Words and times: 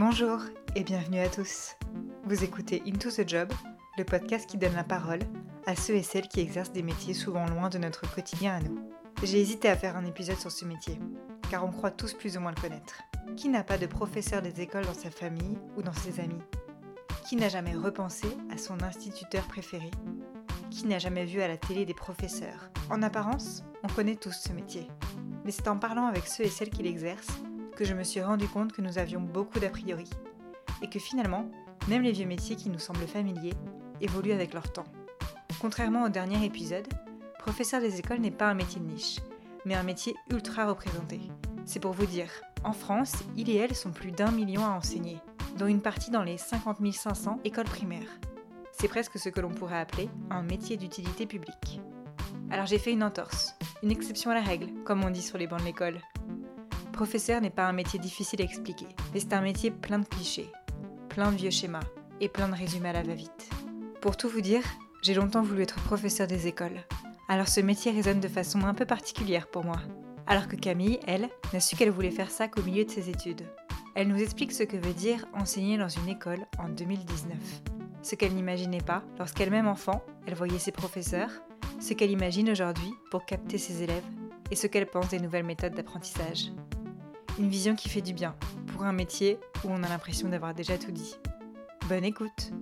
Bonjour 0.00 0.40
et 0.76 0.82
bienvenue 0.82 1.18
à 1.18 1.28
tous. 1.28 1.76
Vous 2.24 2.42
écoutez 2.42 2.82
Into 2.86 3.10
the 3.10 3.28
Job, 3.28 3.52
le 3.98 4.04
podcast 4.04 4.48
qui 4.48 4.56
donne 4.56 4.74
la 4.74 4.82
parole 4.82 5.18
à 5.66 5.76
ceux 5.76 5.94
et 5.94 6.02
celles 6.02 6.26
qui 6.26 6.40
exercent 6.40 6.72
des 6.72 6.82
métiers 6.82 7.12
souvent 7.12 7.44
loin 7.44 7.68
de 7.68 7.76
notre 7.76 8.10
quotidien 8.10 8.54
à 8.54 8.60
nous. 8.60 8.80
J'ai 9.22 9.38
hésité 9.38 9.68
à 9.68 9.76
faire 9.76 9.98
un 9.98 10.06
épisode 10.06 10.38
sur 10.38 10.50
ce 10.50 10.64
métier, 10.64 10.98
car 11.50 11.66
on 11.66 11.70
croit 11.70 11.90
tous 11.90 12.14
plus 12.14 12.38
ou 12.38 12.40
moins 12.40 12.54
le 12.56 12.60
connaître. 12.62 13.02
Qui 13.36 13.50
n'a 13.50 13.62
pas 13.62 13.76
de 13.76 13.84
professeur 13.84 14.40
des 14.40 14.62
écoles 14.62 14.86
dans 14.86 14.94
sa 14.94 15.10
famille 15.10 15.58
ou 15.76 15.82
dans 15.82 15.92
ses 15.92 16.18
amis? 16.18 16.42
Qui 17.28 17.36
n'a 17.36 17.50
jamais 17.50 17.74
repensé 17.74 18.26
à 18.50 18.56
son 18.56 18.82
instituteur 18.82 19.44
préféré? 19.48 19.90
Qui 20.70 20.86
n'a 20.86 20.98
jamais 20.98 21.26
vu 21.26 21.42
à 21.42 21.48
la 21.48 21.58
télé 21.58 21.84
des 21.84 21.92
professeurs? 21.92 22.70
En 22.88 23.02
apparence, 23.02 23.64
on 23.82 23.88
connaît 23.88 24.16
tous 24.16 24.32
ce 24.32 24.54
métier. 24.54 24.88
Mais 25.44 25.50
c'est 25.50 25.68
en 25.68 25.76
parlant 25.76 26.06
avec 26.06 26.26
ceux 26.26 26.44
et 26.44 26.48
celles 26.48 26.70
qui 26.70 26.84
l'exercent 26.84 27.42
je 27.84 27.94
me 27.94 28.04
suis 28.04 28.22
rendu 28.22 28.46
compte 28.48 28.72
que 28.72 28.82
nous 28.82 28.98
avions 28.98 29.20
beaucoup 29.20 29.58
d'a 29.58 29.70
priori. 29.70 30.08
Et 30.82 30.88
que 30.88 30.98
finalement, 30.98 31.50
même 31.88 32.02
les 32.02 32.12
vieux 32.12 32.26
métiers 32.26 32.56
qui 32.56 32.70
nous 32.70 32.78
semblent 32.78 33.06
familiers 33.06 33.54
évoluent 34.00 34.32
avec 34.32 34.54
leur 34.54 34.72
temps. 34.72 34.84
Contrairement 35.60 36.04
au 36.04 36.08
dernier 36.08 36.44
épisode, 36.44 36.86
professeur 37.38 37.80
des 37.80 37.98
écoles 37.98 38.20
n'est 38.20 38.30
pas 38.30 38.48
un 38.48 38.54
métier 38.54 38.80
de 38.80 38.86
niche, 38.86 39.20
mais 39.64 39.74
un 39.74 39.82
métier 39.82 40.14
ultra 40.30 40.66
représenté. 40.66 41.20
C'est 41.64 41.80
pour 41.80 41.92
vous 41.92 42.06
dire, 42.06 42.30
en 42.64 42.72
France, 42.72 43.14
il 43.36 43.50
et 43.50 43.56
elle 43.56 43.74
sont 43.74 43.90
plus 43.90 44.10
d'un 44.10 44.30
million 44.30 44.64
à 44.64 44.70
enseigner, 44.70 45.18
dont 45.58 45.66
une 45.66 45.82
partie 45.82 46.10
dans 46.10 46.22
les 46.22 46.38
50 46.38 46.78
500 46.92 47.40
écoles 47.44 47.64
primaires. 47.64 48.18
C'est 48.72 48.88
presque 48.88 49.18
ce 49.18 49.28
que 49.28 49.40
l'on 49.40 49.50
pourrait 49.50 49.80
appeler 49.80 50.08
un 50.30 50.42
métier 50.42 50.76
d'utilité 50.76 51.26
publique. 51.26 51.80
Alors 52.50 52.66
j'ai 52.66 52.78
fait 52.78 52.92
une 52.92 53.04
entorse, 53.04 53.54
une 53.82 53.90
exception 53.90 54.30
à 54.30 54.34
la 54.34 54.40
règle, 54.40 54.72
comme 54.84 55.04
on 55.04 55.10
dit 55.10 55.22
sur 55.22 55.38
les 55.38 55.46
bancs 55.46 55.60
de 55.60 55.66
l'école. 55.66 56.00
Professeur 57.00 57.40
n'est 57.40 57.48
pas 57.48 57.66
un 57.66 57.72
métier 57.72 57.98
difficile 57.98 58.42
à 58.42 58.44
expliquer, 58.44 58.86
mais 59.14 59.20
c'est 59.20 59.32
un 59.32 59.40
métier 59.40 59.70
plein 59.70 60.00
de 60.00 60.04
clichés, 60.04 60.52
plein 61.08 61.32
de 61.32 61.36
vieux 61.38 61.48
schémas 61.48 61.80
et 62.20 62.28
plein 62.28 62.46
de 62.46 62.54
résumés 62.54 62.90
à 62.90 62.92
la 62.92 63.02
va-vite. 63.02 63.48
Pour 64.02 64.18
tout 64.18 64.28
vous 64.28 64.42
dire, 64.42 64.62
j'ai 65.00 65.14
longtemps 65.14 65.40
voulu 65.40 65.62
être 65.62 65.80
professeur 65.84 66.26
des 66.26 66.46
écoles. 66.46 66.84
Alors 67.26 67.48
ce 67.48 67.62
métier 67.62 67.90
résonne 67.90 68.20
de 68.20 68.28
façon 68.28 68.64
un 68.64 68.74
peu 68.74 68.84
particulière 68.84 69.46
pour 69.46 69.64
moi. 69.64 69.78
Alors 70.26 70.46
que 70.46 70.56
Camille, 70.56 71.00
elle, 71.06 71.30
n'a 71.54 71.60
su 71.60 71.74
qu'elle 71.74 71.88
voulait 71.90 72.10
faire 72.10 72.30
ça 72.30 72.48
qu'au 72.48 72.62
milieu 72.62 72.84
de 72.84 72.90
ses 72.90 73.08
études. 73.08 73.46
Elle 73.94 74.08
nous 74.08 74.20
explique 74.20 74.52
ce 74.52 74.64
que 74.64 74.76
veut 74.76 74.92
dire 74.92 75.24
enseigner 75.32 75.78
dans 75.78 75.88
une 75.88 76.10
école 76.10 76.44
en 76.58 76.68
2019. 76.68 77.34
Ce 78.02 78.14
qu'elle 78.14 78.34
n'imaginait 78.34 78.82
pas 78.82 79.02
lorsqu'elle-même 79.18 79.68
enfant, 79.68 80.02
elle 80.26 80.34
voyait 80.34 80.58
ses 80.58 80.70
professeurs, 80.70 81.30
ce 81.80 81.94
qu'elle 81.94 82.10
imagine 82.10 82.50
aujourd'hui 82.50 82.92
pour 83.10 83.24
capter 83.24 83.56
ses 83.56 83.84
élèves 83.84 84.04
et 84.50 84.54
ce 84.54 84.66
qu'elle 84.66 84.86
pense 84.86 85.08
des 85.08 85.18
nouvelles 85.18 85.44
méthodes 85.44 85.74
d'apprentissage. 85.74 86.50
Une 87.40 87.48
vision 87.48 87.74
qui 87.74 87.88
fait 87.88 88.02
du 88.02 88.12
bien, 88.12 88.36
pour 88.66 88.84
un 88.84 88.92
métier 88.92 89.38
où 89.64 89.68
on 89.70 89.82
a 89.82 89.88
l'impression 89.88 90.28
d'avoir 90.28 90.52
déjà 90.52 90.76
tout 90.76 90.90
dit. 90.90 91.14
Bonne 91.88 92.04
écoute 92.04 92.52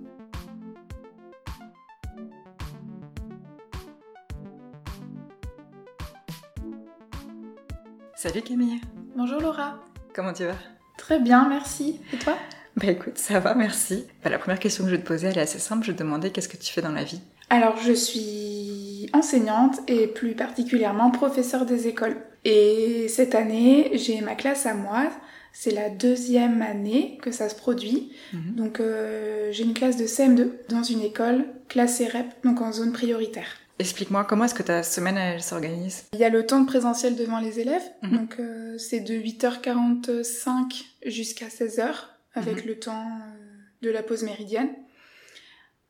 Salut 8.15 8.41
Camille 8.41 8.79
Bonjour 9.17 9.41
Laura 9.41 9.79
Comment 10.15 10.31
tu 10.31 10.45
vas? 10.45 10.55
Très 10.97 11.19
bien, 11.19 11.49
merci. 11.49 11.99
Et 12.13 12.17
toi? 12.17 12.37
Bah 12.77 12.87
écoute, 12.87 13.17
ça 13.17 13.41
va, 13.41 13.55
merci. 13.55 14.07
Bah, 14.23 14.29
la 14.29 14.39
première 14.39 14.59
question 14.59 14.85
que 14.85 14.91
je 14.91 14.95
vais 14.95 15.01
te 15.01 15.07
poser, 15.07 15.27
elle 15.27 15.37
est 15.37 15.41
assez 15.41 15.59
simple. 15.59 15.83
Je 15.83 15.91
vais 15.91 15.97
te 15.97 16.03
demander 16.03 16.31
qu'est-ce 16.31 16.47
que 16.47 16.55
tu 16.55 16.71
fais 16.71 16.81
dans 16.81 16.93
la 16.93 17.03
vie? 17.03 17.19
Alors, 17.49 17.75
je 17.75 17.91
suis 17.91 19.09
enseignante 19.11 19.81
et 19.89 20.07
plus 20.07 20.35
particulièrement 20.35 21.11
professeure 21.11 21.65
des 21.65 21.89
écoles. 21.89 22.15
Et 22.45 23.07
cette 23.09 23.35
année, 23.35 23.91
j'ai 23.93 24.21
ma 24.21 24.35
classe 24.35 24.65
à 24.65 24.73
moi. 24.73 25.11
C'est 25.51 25.71
la 25.71 25.89
deuxième 25.89 26.61
année 26.61 27.17
que 27.21 27.31
ça 27.31 27.49
se 27.49 27.55
produit. 27.55 28.13
Mhm. 28.33 28.55
Donc, 28.55 28.79
euh, 28.79 29.49
j'ai 29.51 29.63
une 29.63 29.73
classe 29.73 29.97
de 29.97 30.05
CM2 30.05 30.51
dans 30.69 30.83
une 30.83 31.01
école 31.01 31.45
classée 31.67 32.07
REP, 32.07 32.27
donc 32.43 32.61
en 32.61 32.71
zone 32.71 32.91
prioritaire. 32.93 33.47
Explique-moi, 33.79 34.25
comment 34.25 34.45
est-ce 34.45 34.53
que 34.55 34.63
ta 34.63 34.83
semaine, 34.83 35.17
elle 35.17 35.41
s'organise? 35.41 36.03
Il 36.13 36.19
y 36.19 36.23
a 36.25 36.29
le 36.29 36.45
temps 36.45 36.59
de 36.61 36.65
présentiel 36.67 37.15
devant 37.15 37.39
les 37.39 37.59
élèves, 37.59 37.81
Mhm. 38.03 38.17
donc 38.17 38.35
euh, 38.39 38.77
c'est 38.77 38.99
de 38.99 39.13
8h45 39.13 40.85
jusqu'à 41.05 41.47
16h, 41.49 42.09
avec 42.35 42.63
Mhm. 42.63 42.67
le 42.67 42.79
temps 42.79 43.05
euh, 43.07 43.41
de 43.81 43.89
la 43.89 44.03
pause 44.03 44.23
méridienne. 44.23 44.69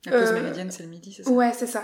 La 0.06 0.12
pause 0.13 0.29
Euh, 0.29 0.41
méridienne, 0.41 0.72
c'est 0.72 0.84
le 0.84 0.90
midi, 0.90 1.13
c'est 1.18 1.23
ça? 1.23 1.31
Ouais, 1.31 1.52
c'est 1.53 1.68
ça. 1.68 1.84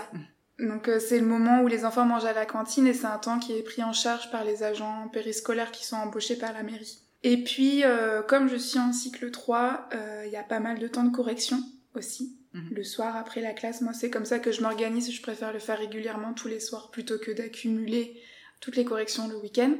Donc 0.58 0.88
euh, 0.88 0.98
c'est 0.98 1.18
le 1.18 1.26
moment 1.26 1.62
où 1.62 1.66
les 1.66 1.84
enfants 1.84 2.06
mangent 2.06 2.24
à 2.24 2.32
la 2.32 2.46
cantine 2.46 2.86
et 2.86 2.94
c'est 2.94 3.06
un 3.06 3.18
temps 3.18 3.38
qui 3.38 3.52
est 3.52 3.62
pris 3.62 3.82
en 3.82 3.92
charge 3.92 4.30
par 4.30 4.44
les 4.44 4.62
agents 4.62 5.08
périscolaires 5.12 5.70
qui 5.70 5.84
sont 5.84 5.96
embauchés 5.96 6.36
par 6.36 6.52
la 6.52 6.62
mairie. 6.62 7.00
Et 7.22 7.42
puis, 7.42 7.84
euh, 7.84 8.22
comme 8.22 8.48
je 8.48 8.56
suis 8.56 8.78
en 8.78 8.92
cycle 8.92 9.30
3, 9.30 9.88
euh, 9.94 10.22
il 10.26 10.32
y 10.32 10.36
a 10.36 10.42
pas 10.42 10.60
mal 10.60 10.78
de 10.78 10.86
temps 10.86 11.02
de 11.02 11.14
correction 11.14 11.58
aussi. 11.94 12.36
Mhm. 12.54 12.68
Le 12.72 12.84
soir 12.84 13.16
après 13.16 13.40
la 13.40 13.52
classe, 13.52 13.80
moi 13.80 13.92
c'est 13.92 14.10
comme 14.10 14.24
ça 14.24 14.38
que 14.38 14.52
je 14.52 14.62
m'organise, 14.62 15.12
je 15.12 15.22
préfère 15.22 15.52
le 15.52 15.58
faire 15.58 15.78
régulièrement 15.78 16.32
tous 16.32 16.48
les 16.48 16.60
soirs 16.60 16.90
plutôt 16.90 17.18
que 17.18 17.30
d'accumuler 17.30 18.20
toutes 18.60 18.76
les 18.76 18.84
corrections 18.84 19.28
le 19.28 19.36
week-end. 19.36 19.74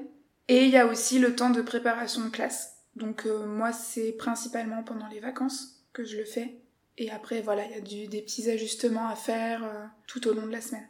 Et 0.48 0.64
il 0.64 0.70
y 0.70 0.76
a 0.76 0.86
aussi 0.86 1.18
le 1.18 1.34
temps 1.34 1.50
de 1.50 1.62
préparation 1.62 2.24
de 2.24 2.30
classe. 2.30 2.76
Donc 2.96 3.26
euh, 3.26 3.46
moi 3.46 3.72
c'est 3.72 4.12
principalement 4.12 4.82
pendant 4.82 5.08
les 5.08 5.20
vacances 5.20 5.84
que 5.92 6.04
je 6.04 6.16
le 6.16 6.24
fais. 6.24 6.56
Et 6.98 7.10
après 7.10 7.42
voilà, 7.42 7.64
il 7.66 7.70
y 7.72 7.74
a 7.74 7.80
du- 7.80 8.06
des 8.08 8.22
petits 8.22 8.50
ajustements 8.50 9.08
à 9.08 9.16
faire 9.16 9.64
euh, 9.64 9.84
tout 10.06 10.26
au 10.28 10.32
long 10.34 10.46
de 10.46 10.52
la 10.52 10.60
semaine. 10.60 10.86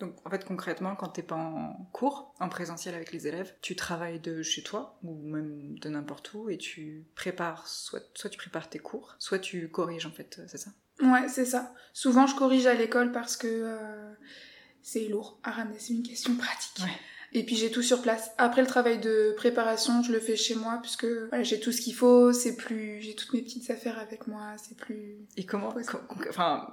Donc 0.00 0.14
en 0.24 0.30
fait 0.30 0.44
concrètement, 0.44 0.94
quand 0.94 1.08
t'es 1.08 1.22
pas 1.22 1.34
en 1.36 1.88
cours, 1.92 2.32
en 2.38 2.48
présentiel 2.48 2.94
avec 2.94 3.12
les 3.12 3.26
élèves, 3.26 3.54
tu 3.62 3.74
travailles 3.74 4.20
de 4.20 4.42
chez 4.42 4.62
toi 4.62 4.98
ou 5.02 5.14
même 5.14 5.78
de 5.78 5.88
n'importe 5.88 6.32
où 6.34 6.48
et 6.50 6.56
tu 6.58 7.04
prépares, 7.16 7.66
soit, 7.66 8.02
soit 8.14 8.30
tu 8.30 8.38
prépares 8.38 8.68
tes 8.70 8.78
cours, 8.78 9.16
soit 9.18 9.38
tu 9.40 9.68
corriges 9.70 10.06
en 10.06 10.12
fait, 10.12 10.40
c'est 10.46 10.58
ça? 10.58 10.70
Ouais, 11.02 11.28
c'est 11.28 11.44
ça. 11.46 11.74
Souvent 11.92 12.26
je 12.28 12.36
corrige 12.36 12.66
à 12.66 12.74
l'école 12.74 13.10
parce 13.10 13.36
que 13.36 13.46
euh, 13.48 14.12
c'est 14.82 15.08
lourd 15.08 15.40
à 15.42 15.50
ramener, 15.50 15.78
c'est 15.80 15.94
une 15.94 16.02
question 16.04 16.36
pratique. 16.36 16.78
Ouais. 16.80 16.92
Et 17.32 17.44
puis 17.44 17.56
j'ai 17.56 17.70
tout 17.70 17.82
sur 17.82 18.02
place. 18.02 18.30
Après 18.38 18.62
le 18.62 18.66
travail 18.66 18.98
de 18.98 19.34
préparation, 19.36 20.02
je 20.02 20.12
le 20.12 20.20
fais 20.20 20.36
chez 20.36 20.54
moi 20.54 20.78
puisque 20.82 21.04
voilà, 21.04 21.42
j'ai 21.42 21.60
tout 21.60 21.72
ce 21.72 21.80
qu'il 21.80 21.94
faut, 21.94 22.32
c'est 22.32 22.56
plus 22.56 23.00
j'ai 23.00 23.14
toutes 23.14 23.32
mes 23.34 23.42
petites 23.42 23.70
affaires 23.70 23.98
avec 23.98 24.26
moi, 24.26 24.54
c'est 24.56 24.76
plus 24.76 25.18
Et 25.36 25.44
comment, 25.44 25.74
enfin, 26.28 26.68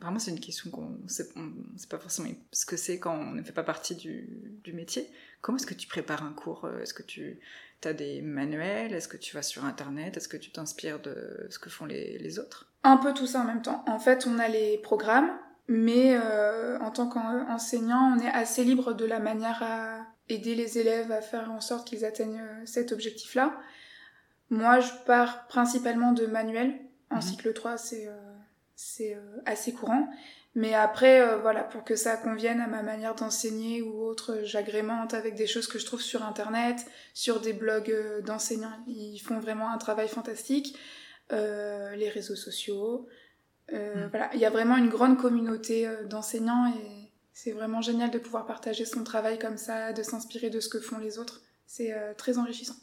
vraiment 0.00 0.18
c'est 0.18 0.30
une 0.30 0.40
question 0.40 0.70
qu'on 0.70 0.96
sait, 1.08 1.28
on 1.36 1.52
sait 1.76 1.88
pas 1.88 1.98
forcément 1.98 2.28
ce 2.52 2.66
que 2.66 2.76
c'est 2.76 2.98
quand 2.98 3.18
on 3.18 3.32
ne 3.32 3.42
fait 3.42 3.52
pas 3.52 3.64
partie 3.64 3.96
du, 3.96 4.28
du 4.62 4.72
métier. 4.72 5.10
Comment 5.40 5.58
est-ce 5.58 5.66
que 5.66 5.74
tu 5.74 5.88
prépares 5.88 6.24
un 6.24 6.32
cours? 6.32 6.68
Est-ce 6.80 6.94
que 6.94 7.02
tu 7.02 7.40
as 7.84 7.92
des 7.92 8.20
manuels? 8.22 8.94
Est-ce 8.94 9.06
que 9.06 9.16
tu 9.16 9.34
vas 9.34 9.42
sur 9.42 9.64
internet? 9.64 10.16
Est-ce 10.16 10.28
que 10.28 10.36
tu 10.36 10.50
t'inspires 10.50 11.00
de 11.00 11.46
ce 11.50 11.58
que 11.58 11.70
font 11.70 11.84
les, 11.84 12.18
les 12.18 12.38
autres? 12.38 12.72
Un 12.82 12.96
peu 12.96 13.12
tout 13.14 13.26
ça 13.26 13.40
en 13.40 13.44
même 13.44 13.62
temps. 13.62 13.84
En 13.86 13.98
fait, 13.98 14.26
on 14.26 14.38
a 14.38 14.48
les 14.48 14.78
programmes, 14.78 15.30
mais 15.68 16.16
euh, 16.16 16.78
en 16.80 16.90
tant 16.90 17.08
qu'enseignant, 17.08 18.14
on 18.16 18.20
est 18.20 18.30
assez 18.30 18.64
libre 18.64 18.92
de 18.92 19.04
la 19.04 19.18
manière 19.18 19.62
à 19.62 19.98
aider 20.28 20.54
les 20.54 20.78
élèves 20.78 21.10
à 21.12 21.20
faire 21.20 21.50
en 21.50 21.60
sorte 21.60 21.86
qu'ils 21.88 22.04
atteignent 22.04 22.40
euh, 22.40 22.62
cet 22.66 22.92
objectif-là. 22.92 23.56
Moi, 24.50 24.80
je 24.80 24.90
pars 25.06 25.46
principalement 25.48 26.12
de 26.12 26.26
manuels. 26.26 26.74
En 27.10 27.16
Mhm. 27.16 27.22
cycle 27.22 27.52
3, 27.52 27.76
c'est 27.78 28.06
euh, 28.08 28.12
c'est 28.74 29.14
euh, 29.14 29.20
assez 29.46 29.72
courant. 29.72 30.08
Mais 30.54 30.74
après, 30.74 31.20
euh, 31.20 31.36
voilà, 31.38 31.64
pour 31.64 31.84
que 31.84 31.96
ça 31.96 32.16
convienne 32.16 32.60
à 32.60 32.66
ma 32.66 32.82
manière 32.82 33.14
d'enseigner 33.14 33.82
ou 33.82 34.02
autre, 34.02 34.40
j'agrémente 34.44 35.14
avec 35.14 35.34
des 35.34 35.46
choses 35.46 35.66
que 35.66 35.78
je 35.78 35.84
trouve 35.86 36.00
sur 36.00 36.24
Internet, 36.24 36.78
sur 37.14 37.40
des 37.40 37.52
blogs 37.52 37.90
euh, 37.90 38.20
d'enseignants. 38.22 38.72
Ils 38.86 39.18
font 39.18 39.38
vraiment 39.38 39.70
un 39.70 39.78
travail 39.78 40.08
fantastique. 40.08 40.78
Euh, 41.32 41.96
les 41.96 42.08
réseaux 42.08 42.36
sociaux. 42.36 43.08
Euh, 43.72 44.06
Mm. 44.06 44.10
Voilà, 44.10 44.30
il 44.34 44.40
y 44.40 44.44
a 44.44 44.50
vraiment 44.50 44.76
une 44.76 44.88
grande 44.88 45.18
communauté 45.18 45.86
euh, 45.88 46.04
d'enseignants 46.04 46.68
et 46.68 47.10
c'est 47.32 47.52
vraiment 47.52 47.82
génial 47.82 48.10
de 48.10 48.18
pouvoir 48.18 48.46
partager 48.46 48.84
son 48.84 49.02
travail 49.04 49.38
comme 49.38 49.56
ça, 49.56 49.92
de 49.92 50.02
s'inspirer 50.02 50.50
de 50.50 50.60
ce 50.60 50.68
que 50.68 50.80
font 50.80 50.98
les 50.98 51.18
autres. 51.18 51.42
C'est 51.66 51.92
euh, 51.92 52.14
très 52.14 52.38
enrichissant. 52.38 52.76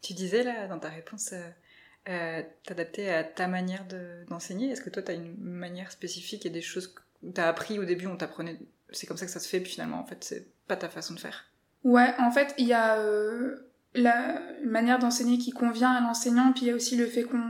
Tu 0.00 0.14
disais 0.14 0.44
là 0.44 0.68
dans 0.68 0.78
ta 0.78 0.88
réponse 0.88 1.34
euh, 2.08 2.42
t'adapter 2.64 3.10
à 3.12 3.24
ta 3.24 3.48
manière 3.48 3.84
de- 3.88 4.24
d'enseigner. 4.28 4.70
Est-ce 4.70 4.80
que 4.80 4.90
toi 4.90 5.02
tu 5.02 5.10
as 5.10 5.14
une 5.14 5.34
manière 5.38 5.90
spécifique 5.90 6.46
et 6.46 6.50
des 6.50 6.62
choses 6.62 6.86
que 6.94 7.00
tu 7.34 7.40
as 7.40 7.48
appris 7.48 7.78
au 7.80 7.84
début, 7.84 8.06
on 8.06 8.16
t'apprenait, 8.16 8.58
c'est 8.92 9.06
comme 9.08 9.16
ça 9.16 9.26
que 9.26 9.32
ça 9.32 9.40
se 9.40 9.48
fait, 9.48 9.60
puis 9.60 9.72
finalement 9.72 9.98
en 9.98 10.04
fait 10.06 10.22
c'est 10.22 10.46
pas 10.68 10.76
ta 10.76 10.88
façon 10.88 11.14
de 11.14 11.18
faire? 11.20 11.46
Ouais, 11.84 12.14
en 12.18 12.30
fait, 12.30 12.54
il 12.58 12.66
y 12.66 12.72
a 12.72 13.02
la 13.94 14.40
manière 14.64 14.98
d'enseigner 14.98 15.38
qui 15.38 15.50
convient 15.50 15.90
à 15.92 16.00
l'enseignant, 16.00 16.52
puis 16.52 16.62
il 16.62 16.68
y 16.68 16.70
a 16.70 16.74
aussi 16.74 16.96
le 16.96 17.06
fait 17.06 17.24
qu'on 17.24 17.42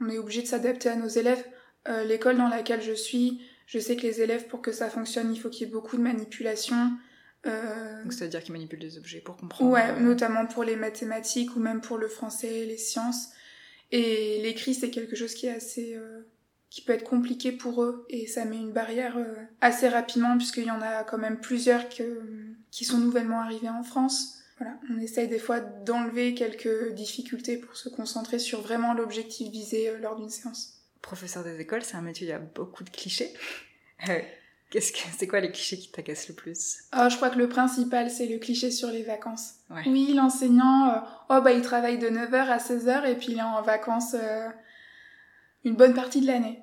on 0.00 0.08
est 0.08 0.18
obligé 0.18 0.42
de 0.42 0.46
s'adapter 0.46 0.88
à 0.88 0.96
nos 0.96 1.08
élèves. 1.08 1.44
Euh, 1.88 2.04
L'école 2.04 2.36
dans 2.36 2.48
laquelle 2.48 2.82
je 2.82 2.92
suis, 2.92 3.40
je 3.66 3.78
sais 3.78 3.96
que 3.96 4.02
les 4.02 4.20
élèves, 4.20 4.46
pour 4.46 4.62
que 4.62 4.72
ça 4.72 4.88
fonctionne, 4.90 5.32
il 5.34 5.38
faut 5.40 5.50
qu'il 5.50 5.66
y 5.66 5.70
ait 5.70 5.72
beaucoup 5.72 5.96
de 5.96 6.02
manipulation. 6.02 6.92
Euh, 7.46 8.02
Donc 8.02 8.12
c'est-à-dire 8.12 8.42
qu'ils 8.42 8.52
manipulent 8.52 8.78
des 8.78 8.96
objets 8.98 9.20
pour 9.20 9.36
comprendre. 9.36 9.70
Ouais, 9.70 9.90
euh, 9.90 10.00
notamment 10.00 10.46
pour 10.46 10.64
les 10.64 10.76
mathématiques 10.76 11.54
ou 11.56 11.60
même 11.60 11.80
pour 11.80 11.98
le 11.98 12.08
français, 12.08 12.64
les 12.64 12.78
sciences. 12.78 13.28
Et 13.92 14.40
l'écrit, 14.42 14.74
c'est 14.74 14.90
quelque 14.90 15.14
chose 15.14 15.34
qui 15.34 15.46
est 15.46 15.54
assez, 15.54 15.94
euh, 15.94 16.22
qui 16.70 16.80
peut 16.82 16.94
être 16.94 17.04
compliqué 17.04 17.52
pour 17.52 17.82
eux 17.82 18.06
et 18.08 18.26
ça 18.26 18.44
met 18.46 18.56
une 18.56 18.72
barrière 18.72 19.16
euh, 19.18 19.34
assez 19.60 19.88
rapidement 19.88 20.36
puisqu'il 20.38 20.64
y 20.64 20.70
en 20.70 20.80
a 20.80 21.04
quand 21.04 21.18
même 21.18 21.38
plusieurs 21.38 21.88
que, 21.88 22.22
qui 22.70 22.84
sont 22.84 22.98
nouvellement 22.98 23.40
arrivés 23.40 23.68
en 23.68 23.82
France. 23.84 24.38
voilà, 24.58 24.74
on 24.90 24.98
essaye 25.00 25.28
des 25.28 25.38
fois 25.38 25.60
d'enlever 25.60 26.34
quelques 26.34 26.92
difficultés 26.94 27.58
pour 27.58 27.76
se 27.76 27.88
concentrer 27.90 28.38
sur 28.38 28.62
vraiment 28.62 28.94
l'objectif 28.94 29.50
visé 29.52 29.92
lors 30.00 30.16
d'une 30.16 30.30
séance. 30.30 30.73
Professeur 31.04 31.44
des 31.44 31.60
écoles, 31.60 31.82
c'est 31.82 31.96
un 31.96 32.02
métier 32.02 32.26
où 32.26 32.30
il 32.30 32.32
y 32.32 32.34
a 32.34 32.38
beaucoup 32.38 32.82
de 32.82 32.90
clichés. 32.90 33.32
Euh, 34.08 34.18
qu'est-ce 34.70 34.92
que 34.92 34.98
c'est 35.16 35.26
quoi 35.26 35.40
les 35.40 35.52
clichés 35.52 35.78
qui 35.78 35.90
t'agacent 35.90 36.28
le 36.28 36.34
plus? 36.34 36.78
Oh, 36.96 37.06
Je 37.10 37.16
crois 37.16 37.30
que 37.30 37.38
le 37.38 37.48
principal, 37.48 38.10
c'est 38.10 38.26
le 38.26 38.38
cliché 38.38 38.70
sur 38.70 38.88
les 38.88 39.02
vacances. 39.02 39.56
Oui, 39.86 40.14
l'enseignant, 40.14 40.88
euh, 40.88 40.98
oh 41.28 41.40
bah 41.42 41.52
il 41.52 41.62
travaille 41.62 41.98
de 41.98 42.08
9h 42.08 42.48
à 42.48 42.58
16h 42.58 43.06
et 43.06 43.16
puis 43.16 43.32
il 43.32 43.38
est 43.38 43.42
en 43.42 43.62
vacances 43.62 44.16
une 45.64 45.76
bonne 45.76 45.94
partie 45.94 46.20
de 46.20 46.26
l'année. 46.26 46.62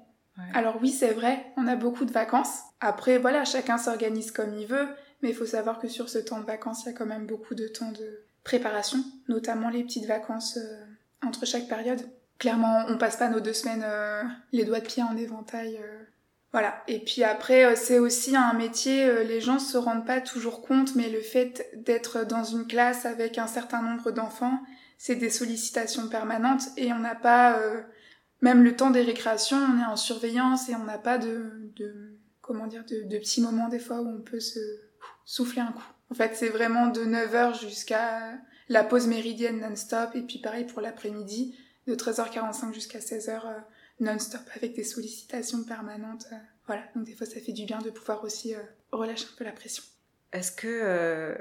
Alors 0.53 0.79
oui, 0.81 0.89
c'est 0.89 1.13
vrai, 1.13 1.45
on 1.55 1.67
a 1.67 1.75
beaucoup 1.75 2.05
de 2.05 2.11
vacances. 2.11 2.61
Après, 2.79 3.19
voilà, 3.19 3.45
chacun 3.45 3.77
s'organise 3.77 4.31
comme 4.31 4.57
il 4.57 4.65
veut. 4.65 4.87
Mais 5.21 5.29
il 5.29 5.35
faut 5.35 5.45
savoir 5.45 5.79
que 5.79 5.87
sur 5.87 6.09
ce 6.09 6.17
temps 6.17 6.39
de 6.39 6.45
vacances, 6.45 6.83
il 6.83 6.87
y 6.87 6.89
a 6.89 6.93
quand 6.93 7.05
même 7.05 7.27
beaucoup 7.27 7.53
de 7.53 7.67
temps 7.67 7.91
de 7.91 8.23
préparation, 8.43 9.03
notamment 9.27 9.69
les 9.69 9.83
petites 9.83 10.05
vacances 10.07 10.57
euh, 10.57 10.85
entre 11.25 11.45
chaque 11.45 11.67
période. 11.67 12.01
Clairement, 12.41 12.85
on 12.87 12.97
passe 12.97 13.17
pas 13.17 13.29
nos 13.29 13.39
deux 13.39 13.53
semaines 13.53 13.85
euh, 13.85 14.23
les 14.51 14.65
doigts 14.65 14.79
de 14.79 14.87
pied 14.87 15.03
en 15.03 15.15
éventail. 15.15 15.77
Euh. 15.77 16.03
voilà. 16.51 16.81
Et 16.87 16.97
puis 16.97 17.23
après, 17.23 17.75
c'est 17.75 17.99
aussi 17.99 18.35
un 18.35 18.53
métier, 18.53 19.23
les 19.23 19.39
gens 19.39 19.59
se 19.59 19.77
rendent 19.77 20.07
pas 20.07 20.21
toujours 20.21 20.63
compte, 20.63 20.95
mais 20.95 21.11
le 21.11 21.21
fait 21.21 21.69
d'être 21.75 22.25
dans 22.25 22.43
une 22.43 22.65
classe 22.65 23.05
avec 23.05 23.37
un 23.37 23.45
certain 23.45 23.83
nombre 23.83 24.09
d'enfants, 24.09 24.59
c'est 24.97 25.17
des 25.17 25.29
sollicitations 25.29 26.09
permanentes 26.09 26.63
et 26.77 26.91
on 26.91 26.97
n'a 26.97 27.13
pas, 27.13 27.61
même 28.41 28.63
le 28.63 28.75
temps 28.75 28.89
des 28.89 29.03
récréations, 29.03 29.57
on 29.57 29.79
est 29.79 29.85
en 29.85 29.95
surveillance 29.95 30.67
et 30.67 30.73
on 30.73 30.83
n'a 30.83 30.97
pas 30.97 31.19
de, 31.19 31.71
de, 31.75 32.17
comment 32.41 32.65
dire, 32.65 32.85
de, 32.85 33.03
de 33.03 33.17
petits 33.19 33.41
moments 33.41 33.69
des 33.69 33.77
fois 33.77 34.01
où 34.01 34.09
on 34.09 34.21
peut 34.21 34.39
se 34.39 34.59
souffler 35.25 35.61
un 35.61 35.71
coup. 35.73 35.93
En 36.11 36.15
fait, 36.15 36.35
c'est 36.35 36.49
vraiment 36.49 36.87
de 36.87 37.05
9h 37.05 37.61
jusqu'à 37.61 38.33
la 38.67 38.83
pause 38.83 39.07
méridienne 39.07 39.59
non-stop, 39.59 40.15
et 40.15 40.21
puis 40.21 40.39
pareil 40.39 40.65
pour 40.65 40.81
l'après-midi, 40.81 41.55
de 41.87 41.95
13h45 41.95 42.73
jusqu'à 42.73 42.99
16h 42.99 43.29
euh, 43.29 43.59
non-stop, 43.99 44.41
avec 44.55 44.75
des 44.75 44.83
sollicitations 44.83 45.63
permanentes. 45.63 46.27
Euh, 46.31 46.37
voilà, 46.67 46.83
donc 46.95 47.05
des 47.05 47.13
fois 47.13 47.27
ça 47.27 47.39
fait 47.39 47.51
du 47.51 47.65
bien 47.65 47.79
de 47.79 47.89
pouvoir 47.89 48.23
aussi 48.23 48.55
euh, 48.55 48.59
relâcher 48.91 49.25
un 49.31 49.37
peu 49.37 49.43
la 49.43 49.51
pression. 49.51 49.83
Est-ce 50.31 50.51
que 50.53 51.37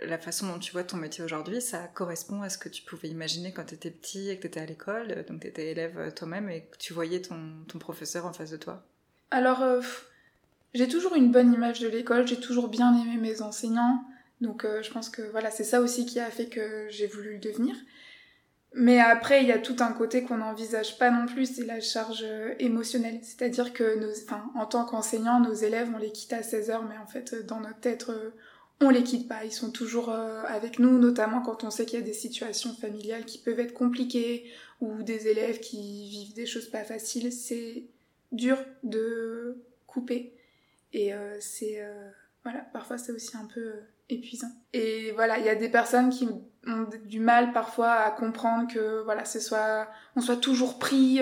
la 0.00 0.18
façon 0.18 0.46
dont 0.48 0.58
tu 0.58 0.72
vois 0.72 0.84
ton 0.84 0.98
métier 0.98 1.24
aujourd'hui, 1.24 1.62
ça 1.62 1.88
correspond 1.88 2.42
à 2.42 2.50
ce 2.50 2.58
que 2.58 2.68
tu 2.68 2.82
pouvais 2.82 3.08
imaginer 3.08 3.52
quand 3.54 3.64
tu 3.64 3.74
étais 3.74 3.90
petit 3.90 4.28
et 4.28 4.36
que 4.36 4.42
tu 4.42 4.48
étais 4.48 4.60
à 4.60 4.66
l'école, 4.66 5.24
donc 5.26 5.40
tu 5.40 5.46
étais 5.46 5.70
élève 5.70 6.12
toi-même 6.12 6.50
et 6.50 6.66
que 6.66 6.76
tu 6.76 6.92
voyais 6.92 7.22
ton, 7.22 7.64
ton 7.66 7.78
professeur 7.78 8.26
en 8.26 8.34
face 8.34 8.50
de 8.50 8.58
toi? 8.58 8.84
Alors, 9.30 9.64
j'ai 10.74 10.88
toujours 10.88 11.14
une 11.14 11.32
bonne 11.32 11.54
image 11.54 11.80
de 11.80 11.88
l'école, 11.88 12.28
j'ai 12.28 12.38
toujours 12.38 12.68
bien 12.68 12.94
aimé 13.00 13.16
mes 13.16 13.40
enseignants, 13.40 14.04
donc 14.40 14.64
euh, 14.64 14.82
je 14.82 14.90
pense 14.90 15.10
que 15.10 15.22
voilà, 15.22 15.50
c'est 15.50 15.64
ça 15.64 15.80
aussi 15.80 16.06
qui 16.06 16.20
a 16.20 16.30
fait 16.30 16.46
que 16.46 16.86
j'ai 16.90 17.06
voulu 17.06 17.34
le 17.34 17.38
devenir. 17.38 17.74
Mais 18.74 19.00
après, 19.00 19.42
il 19.42 19.48
y 19.48 19.52
a 19.52 19.58
tout 19.58 19.76
un 19.80 19.92
côté 19.92 20.22
qu'on 20.22 20.38
n'envisage 20.38 20.98
pas 20.98 21.10
non 21.10 21.26
plus, 21.26 21.54
c'est 21.54 21.64
la 21.64 21.80
charge 21.80 22.22
euh, 22.22 22.54
émotionnelle. 22.58 23.18
C'est-à-dire 23.22 23.72
que 23.72 23.98
nos, 23.98 24.10
enfin, 24.24 24.50
en 24.54 24.66
tant 24.66 24.84
qu'enseignants, 24.84 25.40
nos 25.40 25.54
élèves, 25.54 25.90
on 25.94 25.98
les 25.98 26.12
quitte 26.12 26.32
à 26.34 26.42
16h, 26.42 26.80
mais 26.88 26.98
en 26.98 27.06
fait, 27.06 27.32
euh, 27.32 27.42
dans 27.42 27.60
notre 27.60 27.80
tête, 27.80 28.06
on 28.80 28.90
les 28.90 29.02
quitte 29.02 29.26
pas. 29.26 29.44
Ils 29.44 29.52
sont 29.52 29.70
toujours 29.70 30.10
avec 30.10 30.78
nous, 30.78 30.98
notamment 30.98 31.40
quand 31.40 31.64
on 31.64 31.70
sait 31.70 31.84
qu'il 31.84 31.98
y 31.98 32.02
a 32.02 32.04
des 32.04 32.12
situations 32.12 32.72
familiales 32.74 33.24
qui 33.24 33.38
peuvent 33.38 33.58
être 33.58 33.74
compliquées 33.74 34.44
ou 34.80 35.02
des 35.02 35.26
élèves 35.26 35.58
qui 35.58 36.08
vivent 36.10 36.34
des 36.34 36.46
choses 36.46 36.70
pas 36.70 36.84
faciles. 36.84 37.32
C'est 37.32 37.84
dur 38.30 38.58
de 38.84 39.64
couper. 39.86 40.34
Et 40.92 41.12
euh, 41.12 41.36
c'est. 41.40 41.80
Euh, 41.80 42.10
voilà, 42.44 42.60
parfois 42.60 42.98
c'est 42.98 43.12
aussi 43.12 43.36
un 43.36 43.46
peu 43.46 43.60
euh, 43.60 43.80
épuisant. 44.08 44.48
Et 44.72 45.12
voilà, 45.12 45.38
il 45.38 45.44
y 45.44 45.48
a 45.48 45.54
des 45.54 45.68
personnes 45.68 46.10
qui 46.10 46.26
ont 46.26 46.42
du 47.06 47.20
mal 47.20 47.52
parfois 47.52 47.92
à 47.92 48.10
comprendre 48.10 48.70
que 48.72 49.02
voilà, 49.04 49.24
ce 49.24 49.40
soit, 49.40 49.88
on 50.16 50.20
soit 50.20 50.36
toujours 50.36 50.78
pris, 50.78 51.20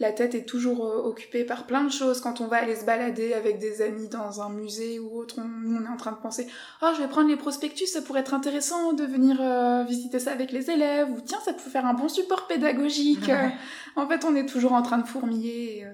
la 0.00 0.10
tête 0.10 0.34
est 0.34 0.44
toujours 0.44 0.80
occupée 0.80 1.44
par 1.44 1.66
plein 1.66 1.84
de 1.84 1.92
choses. 1.92 2.20
Quand 2.20 2.40
on 2.40 2.48
va 2.48 2.56
aller 2.56 2.74
se 2.74 2.84
balader 2.84 3.34
avec 3.34 3.60
des 3.60 3.82
amis 3.82 4.08
dans 4.08 4.40
un 4.40 4.48
musée 4.48 4.98
ou 4.98 5.16
autre, 5.16 5.36
on, 5.38 5.84
est 5.84 5.88
en 5.88 5.96
train 5.96 6.10
de 6.10 6.16
penser, 6.16 6.48
oh 6.82 6.88
je 6.96 7.02
vais 7.02 7.08
prendre 7.08 7.28
les 7.28 7.36
prospectus, 7.36 7.86
ça 7.86 8.02
pourrait 8.02 8.20
être 8.20 8.34
intéressant 8.34 8.94
de 8.94 9.04
venir 9.04 9.36
visiter 9.86 10.18
ça 10.18 10.32
avec 10.32 10.50
les 10.50 10.70
élèves, 10.70 11.08
ou 11.10 11.20
tiens 11.20 11.38
ça 11.44 11.52
peut 11.52 11.70
faire 11.70 11.86
un 11.86 11.94
bon 11.94 12.08
support 12.08 12.48
pédagogique. 12.48 13.30
en 13.96 14.08
fait, 14.08 14.24
on 14.24 14.34
est 14.34 14.46
toujours 14.46 14.72
en 14.72 14.82
train 14.82 14.98
de 14.98 15.06
fourmiller. 15.06 15.86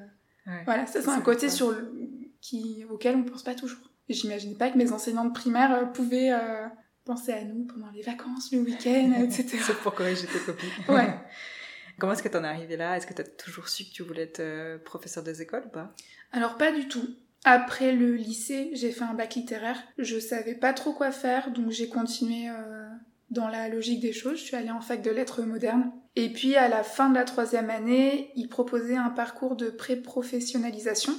voilà, 0.65 0.87
ça 0.87 1.03
c'est 1.03 1.09
un 1.11 1.21
côté 1.21 1.51
sur 1.51 1.71
le 1.71 1.93
qui, 2.41 2.85
auxquels 2.91 3.17
on 3.17 3.25
pense 3.25 3.43
pas 3.43 3.55
toujours. 3.55 3.81
Et 4.11 4.13
j'imaginais 4.13 4.57
pas 4.57 4.71
que 4.71 4.77
mes 4.77 4.91
enseignantes 4.91 5.33
primaires 5.33 5.73
euh, 5.73 5.85
pouvaient 5.85 6.33
euh, 6.33 6.67
penser 7.05 7.33
à 7.33 7.45
nous 7.45 7.65
pendant 7.65 7.91
les 7.93 8.03
vacances, 8.03 8.51
le 8.51 8.59
week-end, 8.59 9.13
etc. 9.23 9.57
C'est 9.65 9.77
pour 9.83 9.95
corriger 9.95 10.27
tes 10.27 10.41
copines. 10.41 10.69
ouais. 10.89 11.15
Comment 11.99 12.15
est-ce 12.15 12.23
que 12.25 12.29
t'en 12.29 12.43
es 12.43 12.49
arrivée 12.49 12.77
là? 12.77 12.97
Est-ce 12.97 13.07
que 13.07 13.15
t'as 13.15 13.23
toujours 13.23 13.69
su 13.69 13.85
que 13.85 13.91
tu 13.91 14.03
voulais 14.03 14.23
être 14.23 14.41
euh, 14.41 14.79
professeur 14.79 15.23
des 15.23 15.43
écoles 15.43 15.63
ou 15.67 15.69
pas? 15.69 15.95
Alors 16.33 16.57
pas 16.57 16.73
du 16.73 16.89
tout. 16.89 17.09
Après 17.45 17.93
le 17.93 18.17
lycée, 18.17 18.71
j'ai 18.73 18.91
fait 18.91 19.05
un 19.05 19.15
bac 19.15 19.37
littéraire. 19.37 19.81
Je 19.97 20.19
savais 20.19 20.57
pas 20.57 20.73
trop 20.73 20.93
quoi 20.93 21.13
faire, 21.13 21.53
donc 21.53 21.71
j'ai 21.71 21.89
continué 21.89 22.51
dans 23.31 23.49
la 23.49 23.71
logique 23.71 24.01
des 24.01 24.13
choses. 24.13 24.39
Je 24.39 24.43
suis 24.43 24.57
allée 24.57 24.71
en 24.71 24.83
fac 24.83 25.01
de 25.01 25.11
lettres 25.11 25.41
modernes. 25.41 25.91
Et 26.17 26.31
puis 26.31 26.57
à 26.57 26.69
la 26.69 26.83
fin 26.83 27.09
de 27.09 27.15
la 27.15 27.25
troisième 27.25 27.71
année, 27.71 28.31
ils 28.35 28.49
proposaient 28.49 28.97
un 28.97 29.09
parcours 29.09 29.57
de 29.57 29.71
pré-professionnalisation 29.71 31.15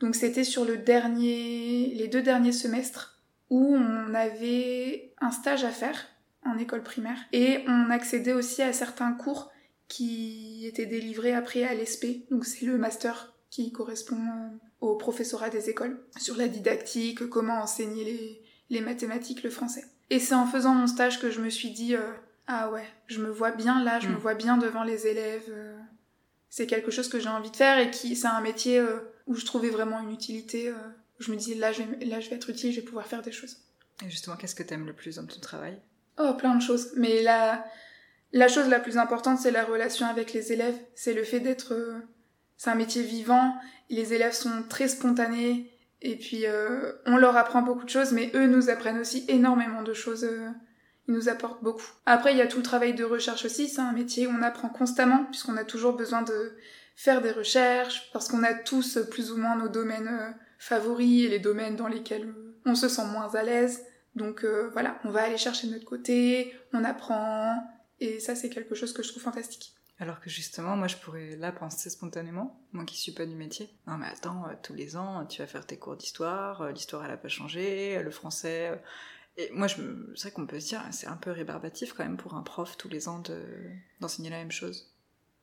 donc 0.00 0.14
c'était 0.14 0.44
sur 0.44 0.64
le 0.64 0.76
dernier, 0.76 1.94
les 1.94 2.08
deux 2.08 2.22
derniers 2.22 2.52
semestres 2.52 3.22
où 3.50 3.76
on 3.76 4.14
avait 4.14 5.12
un 5.20 5.30
stage 5.30 5.64
à 5.64 5.70
faire 5.70 6.06
en 6.44 6.58
école 6.58 6.82
primaire 6.82 7.18
et 7.32 7.64
on 7.66 7.90
accédait 7.90 8.32
aussi 8.32 8.62
à 8.62 8.72
certains 8.72 9.12
cours 9.12 9.50
qui 9.88 10.66
étaient 10.66 10.86
délivrés 10.86 11.34
après 11.34 11.64
à 11.64 11.74
l'ESP, 11.74 12.28
donc 12.30 12.44
c'est 12.44 12.66
le 12.66 12.78
master 12.78 13.34
qui 13.50 13.70
correspond 13.70 14.16
euh, 14.16 14.48
au 14.80 14.96
professorat 14.96 15.50
des 15.50 15.70
écoles 15.70 16.00
sur 16.18 16.36
la 16.36 16.48
didactique, 16.48 17.28
comment 17.28 17.60
enseigner 17.60 18.40
les, 18.70 18.80
mathématiques, 18.80 19.42
le 19.44 19.50
français. 19.50 19.84
Et 20.10 20.18
c'est 20.18 20.34
en 20.34 20.46
faisant 20.46 20.74
mon 20.74 20.86
stage 20.86 21.20
que 21.20 21.30
je 21.30 21.40
me 21.40 21.50
suis 21.50 21.70
dit 21.70 21.94
euh, 21.94 22.12
ah 22.46 22.70
ouais, 22.70 22.86
je 23.06 23.20
me 23.20 23.30
vois 23.30 23.52
bien 23.52 23.82
là, 23.84 24.00
je 24.00 24.08
me 24.08 24.14
mm. 24.14 24.18
vois 24.18 24.34
bien 24.34 24.56
devant 24.56 24.82
les 24.82 25.06
élèves. 25.06 25.48
Euh. 25.50 25.78
c'est 26.50 26.66
quelque 26.66 26.90
chose 26.90 27.08
que 27.08 27.20
j'ai 27.20 27.28
envie 27.28 27.50
de 27.50 27.56
faire 27.56 27.78
et 27.78 27.90
qui 27.90 28.16
c'est 28.16 28.26
un 28.26 28.40
métier 28.40 28.82
où 29.26 29.34
je 29.34 29.44
trouvais 29.44 29.70
vraiment 29.70 30.00
une 30.00 30.12
utilité. 30.12 30.68
Euh, 30.68 30.74
je 31.18 31.30
me 31.30 31.36
disais, 31.36 31.54
là 31.54 31.72
je, 31.72 31.82
vais, 31.82 32.04
là, 32.04 32.20
je 32.20 32.30
vais 32.30 32.36
être 32.36 32.50
utile, 32.50 32.72
je 32.72 32.80
vais 32.80 32.86
pouvoir 32.86 33.06
faire 33.06 33.22
des 33.22 33.32
choses. 33.32 33.58
Et 34.04 34.10
justement, 34.10 34.36
qu'est-ce 34.36 34.54
que 34.54 34.62
tu 34.62 34.74
aimes 34.74 34.86
le 34.86 34.92
plus 34.92 35.16
dans 35.16 35.26
ton 35.26 35.40
travail? 35.40 35.78
Oh, 36.18 36.34
plein 36.34 36.54
de 36.54 36.62
choses. 36.62 36.92
Mais 36.96 37.22
la, 37.22 37.64
la 38.32 38.48
chose 38.48 38.68
la 38.68 38.80
plus 38.80 38.98
importante, 38.98 39.38
c'est 39.38 39.50
la 39.50 39.64
relation 39.64 40.06
avec 40.06 40.32
les 40.32 40.52
élèves. 40.52 40.76
C'est 40.94 41.14
le 41.14 41.24
fait 41.24 41.40
d'être. 41.40 41.72
Euh, 41.74 41.98
c'est 42.56 42.70
un 42.70 42.74
métier 42.74 43.02
vivant. 43.02 43.54
Les 43.90 44.14
élèves 44.14 44.32
sont 44.32 44.64
très 44.68 44.88
spontanés. 44.88 45.70
Et 46.02 46.16
puis, 46.16 46.46
euh, 46.46 46.92
on 47.06 47.16
leur 47.16 47.36
apprend 47.36 47.62
beaucoup 47.62 47.84
de 47.84 47.90
choses, 47.90 48.12
mais 48.12 48.30
eux 48.34 48.46
nous 48.46 48.68
apprennent 48.68 48.98
aussi 48.98 49.24
énormément 49.28 49.82
de 49.82 49.94
choses. 49.94 50.28
ils 51.08 51.14
nous 51.14 51.28
apportent 51.28 51.62
beaucoup. 51.62 51.86
Après, 52.04 52.32
il 52.32 52.36
y 52.36 52.42
a 52.42 52.46
tout 52.46 52.58
le 52.58 52.62
travail 52.62 52.94
de 52.94 53.04
recherche 53.04 53.46
aussi. 53.46 53.68
C'est 53.68 53.80
un 53.80 53.92
métier 53.92 54.26
où 54.26 54.30
on 54.30 54.42
apprend 54.42 54.68
constamment, 54.68 55.24
puisqu'on 55.30 55.56
a 55.56 55.64
toujours 55.64 55.94
besoin 55.94 56.22
de 56.22 56.54
faire 56.94 57.22
des 57.22 57.32
recherches, 57.32 58.10
parce 58.12 58.28
qu'on 58.28 58.42
a 58.42 58.54
tous 58.54 58.98
plus 59.10 59.32
ou 59.32 59.36
moins 59.36 59.56
nos 59.56 59.68
domaines 59.68 60.08
euh, 60.08 60.30
favoris 60.58 61.24
et 61.24 61.28
les 61.28 61.38
domaines 61.38 61.76
dans 61.76 61.88
lesquels 61.88 62.32
on 62.64 62.74
se 62.74 62.88
sent 62.88 63.04
moins 63.06 63.34
à 63.34 63.42
l'aise. 63.42 63.84
Donc 64.14 64.44
euh, 64.44 64.70
voilà, 64.72 65.00
on 65.04 65.10
va 65.10 65.22
aller 65.22 65.36
chercher 65.36 65.66
de 65.66 65.72
notre 65.72 65.84
côté, 65.84 66.54
on 66.72 66.84
apprend, 66.84 67.62
et 68.00 68.20
ça 68.20 68.36
c'est 68.36 68.48
quelque 68.48 68.74
chose 68.74 68.92
que 68.92 69.02
je 69.02 69.08
trouve 69.08 69.22
fantastique. 69.22 69.74
Alors 69.98 70.20
que 70.20 70.30
justement, 70.30 70.76
moi 70.76 70.88
je 70.88 70.96
pourrais 70.96 71.36
là 71.36 71.52
penser 71.52 71.90
spontanément, 71.90 72.60
moi 72.72 72.84
qui 72.84 72.96
suis 72.96 73.12
pas 73.12 73.26
du 73.26 73.34
métier. 73.34 73.70
Non 73.86 73.96
mais 73.96 74.06
attends, 74.06 74.44
euh, 74.46 74.54
tous 74.62 74.74
les 74.74 74.96
ans 74.96 75.26
tu 75.26 75.42
vas 75.42 75.48
faire 75.48 75.66
tes 75.66 75.78
cours 75.78 75.96
d'histoire, 75.96 76.70
l'histoire 76.70 77.04
elle 77.04 77.10
a 77.10 77.16
pas 77.16 77.28
changé, 77.28 78.00
le 78.00 78.10
français. 78.10 78.80
Et 79.36 79.50
moi 79.52 79.66
je 79.66 79.82
c'est 80.14 80.28
vrai 80.28 80.30
qu'on 80.30 80.46
peut 80.46 80.60
se 80.60 80.68
dire, 80.68 80.84
c'est 80.92 81.08
un 81.08 81.16
peu 81.16 81.32
rébarbatif 81.32 81.92
quand 81.92 82.04
même 82.04 82.16
pour 82.16 82.34
un 82.34 82.42
prof 82.42 82.76
tous 82.76 82.88
les 82.88 83.08
ans 83.08 83.20
d'enseigner 84.00 84.30
la 84.30 84.38
même 84.38 84.52
chose. 84.52 84.94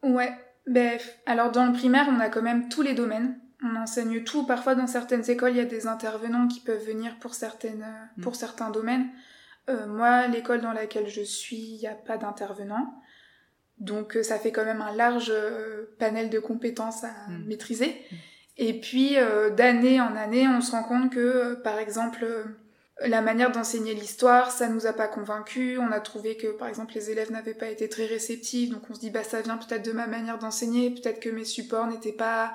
Ouais, 0.01 0.33
Bref, 0.67 1.19
alors 1.25 1.51
dans 1.51 1.65
le 1.65 1.73
primaire, 1.73 2.07
on 2.09 2.19
a 2.19 2.29
quand 2.29 2.41
même 2.41 2.69
tous 2.69 2.81
les 2.81 2.93
domaines. 2.93 3.37
On 3.63 3.75
enseigne 3.75 4.23
tout. 4.23 4.45
Parfois, 4.45 4.75
dans 4.75 4.87
certaines 4.87 5.29
écoles, 5.29 5.51
il 5.51 5.57
y 5.57 5.61
a 5.61 5.65
des 5.65 5.87
intervenants 5.87 6.47
qui 6.47 6.59
peuvent 6.61 6.83
venir 6.83 7.17
pour, 7.19 7.35
certaines, 7.35 7.85
mm. 8.17 8.21
pour 8.21 8.35
certains 8.35 8.71
domaines. 8.71 9.07
Euh, 9.69 9.87
moi, 9.87 10.27
l'école 10.27 10.61
dans 10.61 10.73
laquelle 10.73 11.07
je 11.07 11.21
suis, 11.21 11.57
il 11.57 11.77
n'y 11.77 11.87
a 11.87 11.93
pas 11.93 12.17
d'intervenants. 12.17 12.95
Donc, 13.77 14.17
euh, 14.17 14.23
ça 14.23 14.39
fait 14.39 14.51
quand 14.51 14.65
même 14.65 14.81
un 14.81 14.95
large 14.95 15.31
euh, 15.33 15.95
panel 15.99 16.29
de 16.29 16.39
compétences 16.39 17.03
à 17.03 17.11
mm. 17.29 17.45
maîtriser. 17.47 17.87
Mm. 18.11 18.15
Et 18.57 18.79
puis, 18.79 19.15
d'année 19.55 20.01
en 20.01 20.15
année, 20.15 20.47
on 20.47 20.61
se 20.61 20.71
rend 20.71 20.83
compte 20.83 21.11
que, 21.11 21.55
par 21.63 21.79
exemple, 21.79 22.25
la 23.05 23.21
manière 23.21 23.51
d'enseigner 23.51 23.93
l'histoire, 23.93 24.51
ça 24.51 24.67
nous 24.67 24.85
a 24.85 24.93
pas 24.93 25.07
convaincus. 25.07 25.79
On 25.79 25.91
a 25.91 25.99
trouvé 25.99 26.37
que, 26.37 26.47
par 26.47 26.67
exemple, 26.67 26.93
les 26.95 27.09
élèves 27.09 27.31
n'avaient 27.31 27.53
pas 27.53 27.69
été 27.69 27.89
très 27.89 28.05
réceptifs. 28.05 28.69
Donc 28.69 28.83
on 28.89 28.93
se 28.93 28.99
dit, 28.99 29.09
bah 29.09 29.23
ça 29.23 29.41
vient 29.41 29.57
peut-être 29.57 29.85
de 29.85 29.91
ma 29.91 30.07
manière 30.07 30.37
d'enseigner. 30.37 30.91
Peut-être 30.91 31.19
que 31.19 31.29
mes 31.29 31.45
supports 31.45 31.87
n'étaient 31.87 32.11
pas 32.11 32.53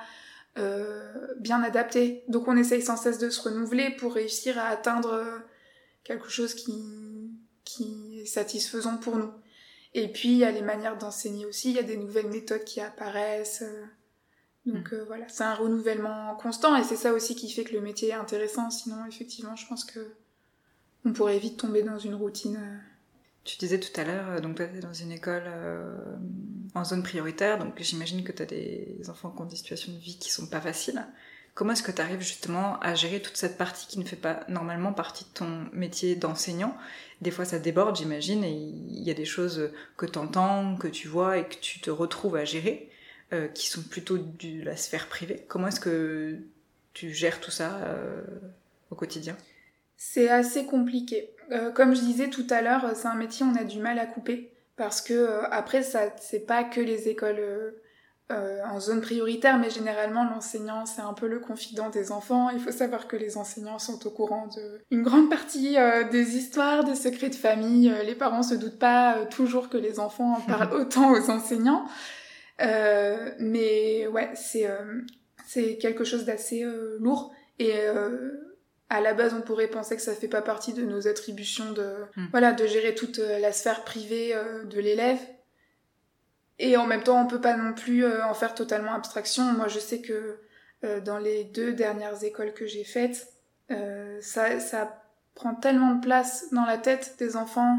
euh, 0.58 1.34
bien 1.38 1.62
adaptés. 1.62 2.24
Donc 2.28 2.48
on 2.48 2.56
essaye 2.56 2.82
sans 2.82 2.96
cesse 2.96 3.18
de 3.18 3.30
se 3.30 3.40
renouveler 3.42 3.90
pour 3.90 4.14
réussir 4.14 4.58
à 4.58 4.68
atteindre 4.68 5.42
quelque 6.04 6.28
chose 6.28 6.54
qui, 6.54 6.72
qui 7.64 8.26
satisfaisant 8.26 8.96
pour 8.96 9.16
nous. 9.16 9.32
Et 9.94 10.08
puis 10.08 10.28
il 10.28 10.38
y 10.38 10.44
a 10.44 10.50
les 10.50 10.62
manières 10.62 10.96
d'enseigner 10.98 11.46
aussi, 11.46 11.70
il 11.70 11.76
y 11.76 11.80
a 11.80 11.82
des 11.82 11.96
nouvelles 11.96 12.28
méthodes 12.28 12.64
qui 12.64 12.80
apparaissent. 12.80 13.64
Donc 14.64 14.92
mm. 14.92 15.04
voilà, 15.06 15.28
c'est 15.28 15.44
un 15.44 15.54
renouvellement 15.54 16.36
constant 16.36 16.76
et 16.76 16.84
c'est 16.84 16.96
ça 16.96 17.12
aussi 17.12 17.34
qui 17.34 17.50
fait 17.50 17.64
que 17.64 17.72
le 17.72 17.80
métier 17.80 18.10
est 18.10 18.14
intéressant. 18.14 18.70
Sinon, 18.70 19.04
effectivement, 19.06 19.56
je 19.56 19.66
pense 19.66 19.84
que 19.84 20.00
on 21.06 21.12
pourrait 21.12 21.38
vite 21.38 21.56
tomber 21.56 21.82
dans 21.82 21.98
une 21.98 22.14
routine. 22.14 22.58
Tu 23.44 23.56
disais 23.58 23.78
tout 23.78 23.98
à 24.00 24.04
l'heure, 24.04 24.40
donc 24.40 24.56
toi, 24.56 24.66
tu 24.66 24.78
es 24.78 24.80
dans 24.80 24.92
une 24.92 25.12
école 25.12 25.44
en 26.74 26.84
zone 26.84 27.02
prioritaire, 27.02 27.58
donc 27.58 27.74
j'imagine 27.78 28.24
que 28.24 28.32
tu 28.32 28.42
as 28.42 28.46
des 28.46 28.98
enfants 29.08 29.30
qui 29.30 29.40
ont 29.40 29.46
des 29.46 29.56
situations 29.56 29.92
de 29.92 29.98
vie 29.98 30.18
qui 30.18 30.30
sont 30.30 30.46
pas 30.48 30.60
faciles. 30.60 31.06
Comment 31.54 31.72
est-ce 31.72 31.82
que 31.82 31.92
tu 31.92 32.02
arrives 32.02 32.20
justement 32.20 32.78
à 32.80 32.94
gérer 32.94 33.22
toute 33.22 33.38
cette 33.38 33.56
partie 33.56 33.86
qui 33.86 33.98
ne 33.98 34.04
fait 34.04 34.16
pas 34.16 34.40
normalement 34.48 34.92
partie 34.92 35.24
de 35.24 35.30
ton 35.30 35.68
métier 35.72 36.14
d'enseignant? 36.14 36.76
Des 37.22 37.30
fois 37.30 37.46
ça 37.46 37.58
déborde, 37.58 37.96
j'imagine, 37.96 38.44
et 38.44 38.52
il 38.52 39.02
y 39.02 39.10
a 39.10 39.14
des 39.14 39.24
choses 39.24 39.70
que 39.96 40.04
tu 40.04 40.18
entends, 40.18 40.76
que 40.76 40.88
tu 40.88 41.08
vois 41.08 41.38
et 41.38 41.48
que 41.48 41.54
tu 41.54 41.80
te 41.80 41.88
retrouves 41.88 42.36
à 42.36 42.44
gérer, 42.44 42.90
euh, 43.32 43.48
qui 43.48 43.68
sont 43.68 43.82
plutôt 43.82 44.18
de 44.18 44.64
la 44.64 44.76
sphère 44.76 45.06
privée. 45.06 45.46
Comment 45.48 45.68
est-ce 45.68 45.80
que 45.80 46.36
tu 46.92 47.14
gères 47.14 47.40
tout 47.40 47.50
ça 47.50 47.76
euh, 47.76 48.22
au 48.90 48.94
quotidien? 48.94 49.34
C'est 49.96 50.28
assez 50.28 50.66
compliqué. 50.66 51.30
Euh, 51.52 51.70
comme 51.70 51.94
je 51.94 52.00
disais 52.00 52.28
tout 52.28 52.46
à 52.50 52.62
l'heure, 52.62 52.92
c'est 52.94 53.08
un 53.08 53.14
métier 53.14 53.46
on 53.46 53.56
a 53.56 53.64
du 53.64 53.78
mal 53.78 53.98
à 53.98 54.06
couper 54.06 54.52
parce 54.76 55.00
que 55.00 55.42
après 55.50 55.82
ça 55.82 56.14
c'est 56.20 56.46
pas 56.46 56.64
que 56.64 56.80
les 56.80 57.08
écoles 57.08 57.74
euh, 58.32 58.58
en 58.64 58.80
zone 58.80 59.00
prioritaire, 59.00 59.56
mais 59.56 59.70
généralement 59.70 60.24
l'enseignant 60.24 60.84
c'est 60.84 61.00
un 61.00 61.12
peu 61.12 61.28
le 61.28 61.38
confident 61.38 61.90
des 61.90 62.10
enfants. 62.10 62.50
Il 62.50 62.58
faut 62.58 62.72
savoir 62.72 63.06
que 63.06 63.14
les 63.14 63.36
enseignants 63.36 63.78
sont 63.78 64.04
au 64.04 64.10
courant 64.10 64.48
de 64.48 64.80
une 64.90 65.04
grande 65.04 65.30
partie 65.30 65.78
euh, 65.78 66.02
des 66.02 66.36
histoires, 66.36 66.82
des 66.82 66.96
secrets 66.96 67.28
de 67.28 67.36
famille. 67.36 67.88
Euh, 67.88 68.02
les 68.02 68.16
parents 68.16 68.42
se 68.42 68.56
doutent 68.56 68.80
pas 68.80 69.26
toujours 69.26 69.68
que 69.68 69.76
les 69.76 70.00
enfants 70.00 70.38
en 70.38 70.40
parlent 70.40 70.74
autant 70.80 71.12
aux 71.12 71.30
enseignants. 71.30 71.86
mais 72.58 74.08
ouais, 74.08 74.30
c'est 74.34 74.68
c'est 75.46 75.76
quelque 75.76 76.02
chose 76.02 76.24
d'assez 76.24 76.64
lourd 76.98 77.32
et 77.60 77.74
à 78.88 79.00
la 79.00 79.14
base, 79.14 79.34
on 79.34 79.42
pourrait 79.42 79.68
penser 79.68 79.96
que 79.96 80.02
ça 80.02 80.14
fait 80.14 80.28
pas 80.28 80.42
partie 80.42 80.72
de 80.72 80.82
nos 80.82 81.08
attributions 81.08 81.72
de, 81.72 82.04
hmm. 82.16 82.26
voilà, 82.30 82.52
de 82.52 82.66
gérer 82.66 82.94
toute 82.94 83.18
la 83.18 83.52
sphère 83.52 83.84
privée 83.84 84.34
de 84.64 84.80
l'élève. 84.80 85.18
Et 86.58 86.76
en 86.76 86.86
même 86.86 87.02
temps, 87.02 87.22
on 87.22 87.26
peut 87.26 87.40
pas 87.40 87.56
non 87.56 87.74
plus 87.74 88.04
euh, 88.04 88.24
en 88.24 88.34
faire 88.34 88.54
totalement 88.54 88.94
abstraction. 88.94 89.44
Moi, 89.52 89.68
je 89.68 89.78
sais 89.78 90.00
que 90.00 90.38
euh, 90.84 91.00
dans 91.00 91.18
les 91.18 91.44
deux 91.44 91.72
dernières 91.72 92.24
écoles 92.24 92.54
que 92.54 92.66
j'ai 92.66 92.84
faites, 92.84 93.28
euh, 93.70 94.18
ça, 94.20 94.58
ça 94.60 95.02
prend 95.34 95.54
tellement 95.54 95.94
de 95.94 96.00
place 96.00 96.46
dans 96.52 96.64
la 96.64 96.78
tête 96.78 97.16
des 97.18 97.36
enfants 97.36 97.78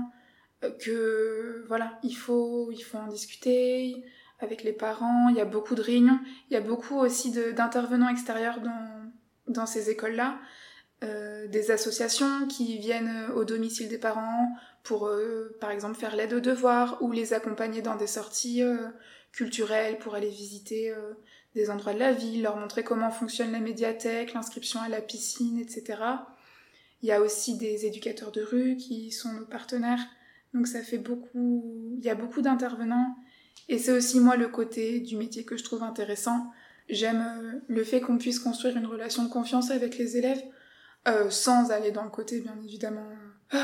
que 0.80 1.64
voilà, 1.68 2.00
il 2.04 2.16
faut, 2.16 2.72
il 2.72 2.82
faut 2.82 2.98
en 2.98 3.08
discuter 3.08 4.04
avec 4.40 4.64
les 4.64 4.74
parents. 4.74 5.30
Il 5.30 5.36
y 5.36 5.42
a 5.42 5.46
beaucoup 5.46 5.76
de 5.76 5.82
réunions. 5.82 6.20
Il 6.50 6.54
y 6.54 6.58
a 6.58 6.62
beaucoup 6.62 6.98
aussi 6.98 7.32
d'intervenants 7.32 8.10
extérieurs 8.10 8.60
dans, 8.62 9.12
dans 9.48 9.66
ces 9.66 9.90
écoles-là. 9.90 10.38
Euh, 11.04 11.48
des 11.48 11.70
associations 11.70 12.48
qui 12.48 12.80
viennent 12.80 13.28
au 13.36 13.46
domicile 13.46 13.88
des 13.88 14.00
parents 14.00 14.48
pour, 14.82 15.06
euh, 15.06 15.56
par 15.62 15.70
exemple, 15.70 15.96
faire 15.96 16.16
l'aide 16.16 16.34
aux 16.34 16.40
devoirs 16.40 16.98
ou 17.02 17.12
les 17.12 17.34
accompagner 17.34 17.84
dans 17.84 17.96
des 17.96 18.08
sorties 18.08 18.64
euh, 18.64 18.78
culturelles 19.32 20.00
pour 20.00 20.16
aller 20.16 20.30
visiter 20.30 20.92
des 21.54 21.70
endroits 21.70 21.94
de 21.94 22.00
la 22.00 22.14
ville, 22.14 22.42
leur 22.42 22.58
montrer 22.58 22.84
comment 22.84 23.12
fonctionne 23.12 23.52
la 23.52 23.60
médiathèque, 23.60 24.34
l'inscription 24.34 24.82
à 24.82 24.90
la 24.90 25.00
piscine, 25.02 25.60
etc. 25.60 26.02
Il 27.04 27.10
y 27.10 27.12
a 27.12 27.22
aussi 27.22 27.58
des 27.58 27.86
éducateurs 27.86 28.32
de 28.32 28.42
rue 28.42 28.76
qui 28.78 29.12
sont 29.12 29.32
nos 29.34 29.46
partenaires. 29.46 30.04
Donc 30.56 30.66
ça 30.66 30.82
fait 30.82 30.98
beaucoup, 30.98 31.94
il 32.00 32.04
y 32.04 32.10
a 32.10 32.16
beaucoup 32.16 32.42
d'intervenants. 32.42 33.16
Et 33.70 33.78
c'est 33.78 33.92
aussi 33.92 34.20
moi 34.20 34.36
le 34.36 34.48
côté 34.48 35.00
du 35.00 35.16
métier 35.18 35.44
que 35.44 35.58
je 35.58 35.64
trouve 35.64 35.84
intéressant. 35.84 36.52
J'aime 36.90 37.62
le 37.68 37.84
fait 37.84 38.02
qu'on 38.02 38.18
puisse 38.18 38.40
construire 38.40 38.76
une 38.78 38.88
relation 38.88 39.24
de 39.24 39.30
confiance 39.30 39.70
avec 39.70 40.00
les 40.00 40.18
élèves 40.18 40.42
euh, 41.08 41.30
sans 41.30 41.72
aller 41.72 41.92
dans 41.92 42.04
le 42.04 42.10
côté 42.10 42.42
bien 42.42 42.58
évidemment 42.64 43.08
euh, 43.54 43.58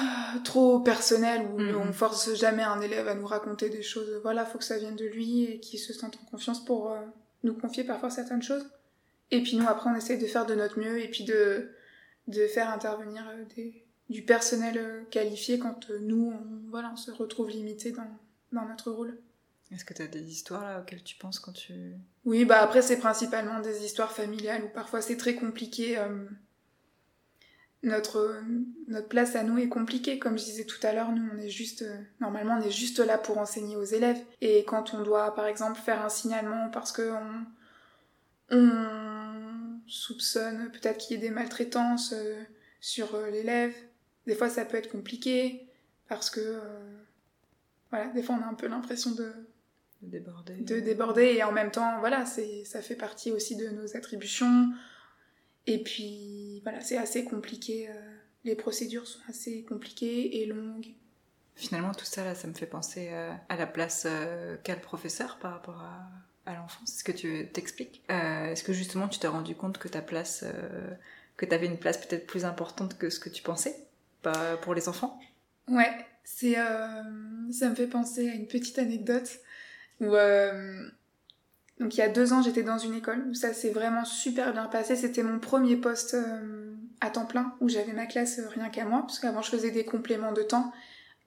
trop 0.44 0.80
personnel 0.80 1.46
où 1.54 1.60
mhm. 1.60 1.75
on 1.75 1.94
force 1.94 2.34
jamais 2.36 2.63
un 2.63 2.80
élève 2.80 3.08
à 3.08 3.16
nous 3.16 3.25
raconter 3.25 3.70
des 3.70 3.82
choses. 3.82 4.10
Voilà, 4.24 4.46
faut 4.46 4.58
que 4.58 4.63
ça 4.63 4.78
vienne 4.78 4.96
de 4.96 5.06
lui 5.06 5.44
et 5.44 5.60
qu'il 5.60 5.80
se 5.80 5.94
sente 5.94 6.18
en 6.22 6.25
confiance 6.25 6.63
pour 6.63 6.92
euh, 6.92 7.00
nous 7.44 7.54
confier 7.54 7.84
parfois 7.84 8.10
certaines 8.10 8.42
choses. 8.42 8.66
Et 9.32 9.42
puis 9.42 9.58
nous 9.58 9.68
après 9.68 9.90
on 9.90 9.96
essaye 9.96 10.18
de 10.18 10.25
faire 10.25 10.46
de 10.46 10.56
notre 10.56 10.80
mieux 10.80 11.02
et 11.02 11.10
puis 11.10 11.24
de 11.24 11.70
de 12.28 12.48
faire 12.48 12.70
intervenir 12.70 13.25
des, 13.54 13.86
du 14.10 14.24
personnel 14.24 15.06
qualifié 15.12 15.60
quand 15.60 15.90
nous 15.90 16.32
on, 16.32 16.70
voilà 16.70 16.92
on 16.94 16.96
se 16.96 17.12
retrouve 17.12 17.50
limité 17.50 17.92
dans 17.92 18.08
dans 18.54 18.66
notre 18.66 18.92
rôle. 18.92 19.18
Est-ce 19.72 19.86
que 19.86 19.94
tu 19.94 20.04
as 20.04 20.08
des 20.08 20.32
histoires 20.32 20.63
là 20.63 20.80
auxquelles 20.82 21.04
tu 21.04 21.16
penses 21.16 21.40
quand 21.40 21.52
tu 21.52 21.74
Oui, 22.25 22.46
bah 22.46 22.62
après 22.62 22.82
c'est 22.82 22.98
principalement 22.98 23.60
des 23.60 23.84
histoires 23.84 24.12
familiales 24.12 24.63
où 24.63 24.70
parfois 24.70 25.02
c'est 25.02 25.18
très 25.18 25.36
compliqué 25.36 25.98
notre, 27.84 28.42
notre 28.88 29.08
place 29.08 29.36
à 29.36 29.44
nous 29.44 29.58
est 29.60 29.70
compliquée. 29.70 30.18
Comme 30.18 30.38
je 30.38 30.44
disais 30.44 30.66
tout 30.66 30.80
à 30.84 30.94
l'heure, 30.94 31.12
nous, 31.12 31.30
on 31.34 31.38
est 31.38 31.50
juste, 31.50 31.86
normalement, 32.20 32.58
on 32.60 32.66
est 32.66 32.72
juste 32.72 33.00
là 33.00 33.18
pour 33.18 33.38
enseigner 33.38 33.75
aux 33.75 33.84
élèves. 33.84 34.22
Et 34.42 34.63
quand 34.63 34.94
on 34.94 35.04
doit, 35.04 35.36
par 35.36 35.46
exemple, 35.46 35.80
faire 35.80 36.04
un 36.04 36.10
signalement 36.10 36.70
parce 36.70 36.92
que 36.92 37.12
on, 37.12 37.46
on 38.58 39.80
soupçonne 39.88 40.72
peut-être 40.72 40.98
qu'il 40.98 41.16
y 41.16 41.20
ait 41.20 41.22
des 41.22 41.34
maltraitances 41.34 42.13
euh, 42.13 42.42
sur 42.80 43.16
euh, 43.16 43.30
l'élève, 43.30 43.74
des 44.28 44.36
fois 44.36 44.50
ça 44.50 44.66
peut 44.66 44.78
être 44.78 44.92
compliqué 44.92 45.68
parce 46.08 46.30
que, 46.30 46.40
euh, 46.40 46.98
voilà, 47.90 48.08
des 48.08 48.24
fois 48.24 48.38
on 48.40 48.44
a 48.44 48.50
un 48.50 48.54
peu 48.54 48.68
l'impression 48.68 49.12
de, 49.12 49.32
de 50.02 50.10
déborder. 50.10 50.56
De 50.56 50.80
déborder 50.80 51.34
et 51.36 51.44
en 51.44 51.52
même 51.52 51.72
temps, 51.72 52.00
voilà, 52.00 52.25
c'est, 52.25 52.63
ça 52.66 52.82
fait 52.82 52.96
partie 52.96 53.32
aussi 53.32 53.56
de 53.56 53.70
nos 53.70 53.96
attributions. 53.96 54.70
Et 55.66 55.82
puis 55.82 56.42
voilà, 56.63 56.82
c'est 56.82 56.98
assez 56.98 57.24
compliqué. 57.25 57.89
Euh, 57.89 57.93
les 58.43 58.55
procédures 58.55 59.08
sont 59.08 59.20
assez 59.29 59.63
compliquées 59.63 60.41
et 60.41 60.46
longues. 60.46 60.88
Finalement, 61.55 61.93
tout 61.93 62.05
ça, 62.05 62.25
là, 62.25 62.34
ça 62.34 62.48
me 62.48 62.53
fait 62.53 62.65
penser 62.65 63.10
euh, 63.12 63.32
à 63.50 63.55
la 63.55 63.67
place 63.67 64.05
euh, 64.08 64.58
qu'a 64.63 64.75
le 64.75 64.82
professeur 64.82 65.38
par 65.38 65.51
rapport 65.51 65.82
à, 65.82 66.51
à 66.51 66.55
l'enfance. 66.55 66.89
Est-ce 66.89 67.03
que 67.03 67.12
tu 67.12 67.48
t'expliques 67.51 68.03
Est-ce 68.10 68.63
que 68.63 68.74
justement 68.74 69.08
tu 69.08 69.20
t'es 69.20 69.27
rendu 69.27 69.55
compte 69.55 69.77
que 69.77 69.88
ta 69.88 70.01
place, 70.01 70.43
que 71.38 71.46
tu 71.46 71.53
avais 71.53 71.67
une 71.67 71.77
place 71.77 71.98
peut-être 71.98 72.25
plus 72.25 72.43
importante 72.43 72.98
que 72.98 73.10
ce 73.10 73.20
que 73.20 73.29
tu 73.29 73.43
pensais 73.43 73.75
pas 74.22 74.58
pour 74.58 74.74
les 74.74 74.89
enfants? 74.89 75.20
Ouais, 75.70 75.93
c'est, 76.24 76.55
ça 76.55 77.70
me 77.70 77.75
fait 77.75 77.88
penser 77.88 78.29
à 78.29 78.34
une 78.34 78.48
petite 78.48 78.77
anecdote 78.79 79.39
où 80.01 80.15
donc 81.80 81.96
il 81.96 82.00
y 82.00 82.03
a 82.03 82.10
deux 82.10 82.34
ans, 82.34 82.42
j'étais 82.42 82.63
dans 82.63 82.77
une 82.77 82.94
école 82.94 83.25
où 83.30 83.34
ça 83.34 83.53
s'est 83.53 83.72
vraiment 83.72 84.06
super 84.06 84.53
bien 84.53 84.65
passé. 84.65 84.96
C'était 84.96 85.24
mon 85.24 85.39
premier 85.39 85.75
poste 85.75 86.13
euh, 86.13 86.72
à 87.01 87.10
temps 87.10 87.25
plein 87.25 87.56
où 87.62 87.70
j'avais 87.70 87.94
ma 87.94 88.06
classe 88.06 88.39
euh, 88.39 88.48
rien 88.50 88.70
qu'à 88.70 88.86
moi, 88.86 89.01
parce 89.01 89.20
qu'avant 89.20 89.42
je 89.42 89.50
faisais 89.50 89.72
des 89.72 89.84
compléments 89.84 90.34
de 90.34 90.44
temps 90.44 90.72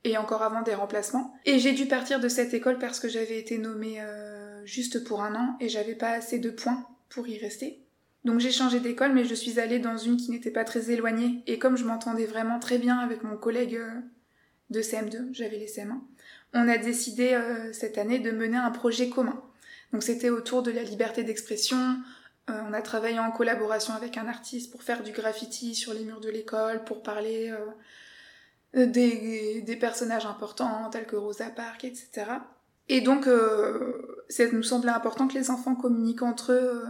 et 0.04 0.16
encore 0.16 0.42
avant 0.42 0.62
des 0.62 0.74
remplacements. 0.74 1.34
Et 1.46 1.58
j'ai 1.58 1.72
dû 1.72 1.86
partir 1.86 2.20
de 2.20 2.28
cette 2.28 2.54
école 2.54 2.78
parce 2.78 3.00
que 3.00 3.08
j'avais 3.08 3.38
été 3.38 3.58
nommée 3.58 4.00
euh, 4.00 4.64
juste 4.64 5.02
pour 5.02 5.22
un 5.22 5.34
an 5.34 5.56
et 5.60 5.68
j'avais 5.68 5.96
pas 5.96 6.10
assez 6.10 6.38
de 6.38 6.50
points 6.50 6.86
pour 7.08 7.26
y 7.26 7.38
rester. 7.38 7.82
Donc 8.24 8.38
j'ai 8.38 8.52
changé 8.52 8.78
d'école, 8.78 9.12
mais 9.12 9.24
je 9.24 9.34
suis 9.34 9.58
allée 9.58 9.80
dans 9.80 9.96
une 9.96 10.16
qui 10.16 10.30
n'était 10.30 10.50
pas 10.50 10.64
très 10.64 10.90
éloignée. 10.92 11.42
Et 11.48 11.58
comme 11.58 11.76
je 11.76 11.84
m'entendais 11.84 12.26
vraiment 12.26 12.60
très 12.60 12.78
bien 12.78 12.98
avec 12.98 13.24
mon 13.24 13.36
collègue 13.36 13.80
de 14.70 14.80
CM2, 14.80 15.28
j'avais 15.32 15.58
les 15.58 15.66
CM1, 15.66 16.00
on 16.54 16.68
a 16.68 16.76
décidé 16.76 17.40
cette 17.72 17.98
année 17.98 18.18
de 18.18 18.32
mener 18.32 18.56
un 18.56 18.72
projet 18.72 19.10
commun. 19.10 19.40
Donc 19.92 20.02
c'était 20.02 20.30
autour 20.30 20.62
de 20.62 20.70
la 20.70 20.82
liberté 20.82 21.22
d'expression. 21.22 21.96
Euh, 22.48 22.60
on 22.68 22.72
a 22.72 22.82
travaillé 22.82 23.18
en 23.18 23.30
collaboration 23.32 23.94
avec 23.94 24.16
un 24.16 24.28
artiste 24.28 24.70
pour 24.70 24.82
faire 24.82 25.02
du 25.02 25.12
graffiti 25.12 25.74
sur 25.74 25.92
les 25.94 26.04
murs 26.04 26.20
de 26.20 26.30
l'école, 26.30 26.84
pour 26.84 27.02
parler 27.02 27.52
euh, 28.74 28.86
des, 28.86 29.62
des, 29.62 29.76
personnages 29.76 30.26
importants 30.26 30.88
tels 30.90 31.06
que 31.06 31.16
Rosa 31.16 31.50
Parks, 31.50 31.84
etc. 31.84 32.26
Et 32.88 33.00
donc, 33.00 33.26
euh, 33.26 34.22
ça 34.28 34.44
nous 34.52 34.62
semblait 34.62 34.92
important 34.92 35.26
que 35.26 35.34
les 35.34 35.50
enfants 35.50 35.74
communiquent 35.74 36.22
entre 36.22 36.52
eux. 36.52 36.84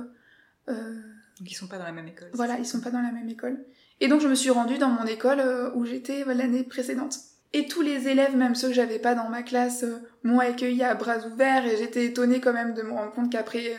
donc 0.67 1.50
ils 1.50 1.55
sont 1.55 1.69
pas 1.69 1.79
dans 1.79 1.85
la 1.85 1.93
même 1.93 2.09
école. 2.09 2.29
Voilà, 2.35 2.59
ils 2.59 2.67
sont 2.67 2.81
pas 2.81 2.91
dans 2.91 3.03
la 3.03 3.12
même 3.12 3.29
école. 3.29 3.65
Et 4.00 4.09
donc 4.09 4.21
je 4.21 4.29
me 4.29 4.35
suis 4.35 4.50
rendue 4.50 4.76
dans 4.76 4.91
mon 4.91 5.07
école 5.07 5.73
où 5.75 5.87
j'étais 5.87 6.25
l'année 6.26 6.65
précédente. 6.65 7.17
Et 7.53 7.67
tous 7.67 7.83
les 7.83 8.09
élèves, 8.09 8.37
même 8.37 8.55
ceux 8.55 8.69
que 8.69 8.75
j'avais 8.75 8.99
pas 8.99 9.15
dans 9.15 9.29
ma 9.29 9.43
classe, 9.43 9.85
euh, 9.85 9.99
m'ont 10.23 10.41
accueilli 10.41 10.83
à 10.83 10.95
bras 10.95 11.19
ouverts 11.26 11.67
et 11.67 11.76
j'étais 11.76 12.07
étonnée 12.07 12.41
quand 12.41 12.53
même 12.53 12.75
de 12.75 12.83
me 12.83 12.93
rendre 12.93 13.12
compte 13.12 13.31
qu'après 13.31 13.73
euh, 13.73 13.79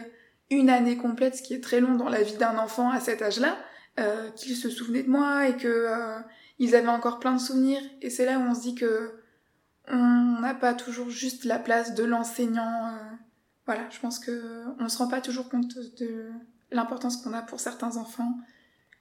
une 0.50 0.70
année 0.70 0.98
complète, 0.98 1.36
ce 1.36 1.42
qui 1.42 1.54
est 1.54 1.64
très 1.64 1.80
long 1.80 1.96
dans 1.96 2.10
la 2.10 2.24
vie 2.24 2.38
d'un 2.38 2.58
enfant 2.58 2.90
à 2.90 3.00
cet 3.00 3.22
âge-là, 3.22 3.58
euh, 4.00 4.30
qu'ils 4.32 4.56
se 4.56 4.70
souvenaient 4.70 5.04
de 5.04 5.10
moi 5.10 5.48
et 5.48 5.58
que 5.58 5.88
ils 6.60 6.76
avaient 6.76 6.88
encore 6.88 7.20
plein 7.20 7.34
de 7.34 7.42
souvenirs. 7.42 7.82
Et 8.02 8.10
c'est 8.10 8.26
là 8.26 8.40
où 8.40 8.42
on 8.42 8.56
se 8.56 8.62
dit 8.62 8.76
que 8.76 9.12
on 9.90 10.40
n'a 10.42 10.54
pas 10.54 10.74
toujours 10.74 11.10
juste 11.10 11.46
la 11.46 11.60
place 11.60 11.94
de 11.94 12.04
l'enseignant. 12.04 12.94
voilà, 13.66 13.82
je 13.90 14.00
pense 14.00 14.20
que 14.20 14.64
on 14.80 14.88
se 14.88 14.98
rend 14.98 15.08
pas 15.08 15.22
toujours 15.22 15.50
compte 15.50 15.78
de 16.00 16.30
l'importance 16.72 17.18
qu'on 17.18 17.34
a 17.34 17.42
pour 17.42 17.60
certains 17.60 17.98
enfants 17.98 18.38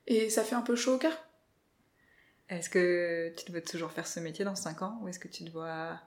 et 0.07 0.31
ça 0.31 0.43
fait 0.43 0.55
un 0.55 0.63
peu 0.63 0.77
chaud 0.77 0.95
au 0.95 0.99
cœur. 0.99 1.26
Est-ce 2.49 2.71
que 2.71 3.33
tu 3.37 3.53
te 3.53 3.71
toujours 3.71 3.91
faire 3.91 4.07
ce 4.07 4.21
métier 4.21 4.45
dans 4.45 4.55
5 4.55 4.83
ans 4.83 4.99
ou 5.03 5.09
est-ce 5.09 5.19
que 5.19 5.29
tu 5.29 5.45
te 5.45 5.51
vois 5.51 5.99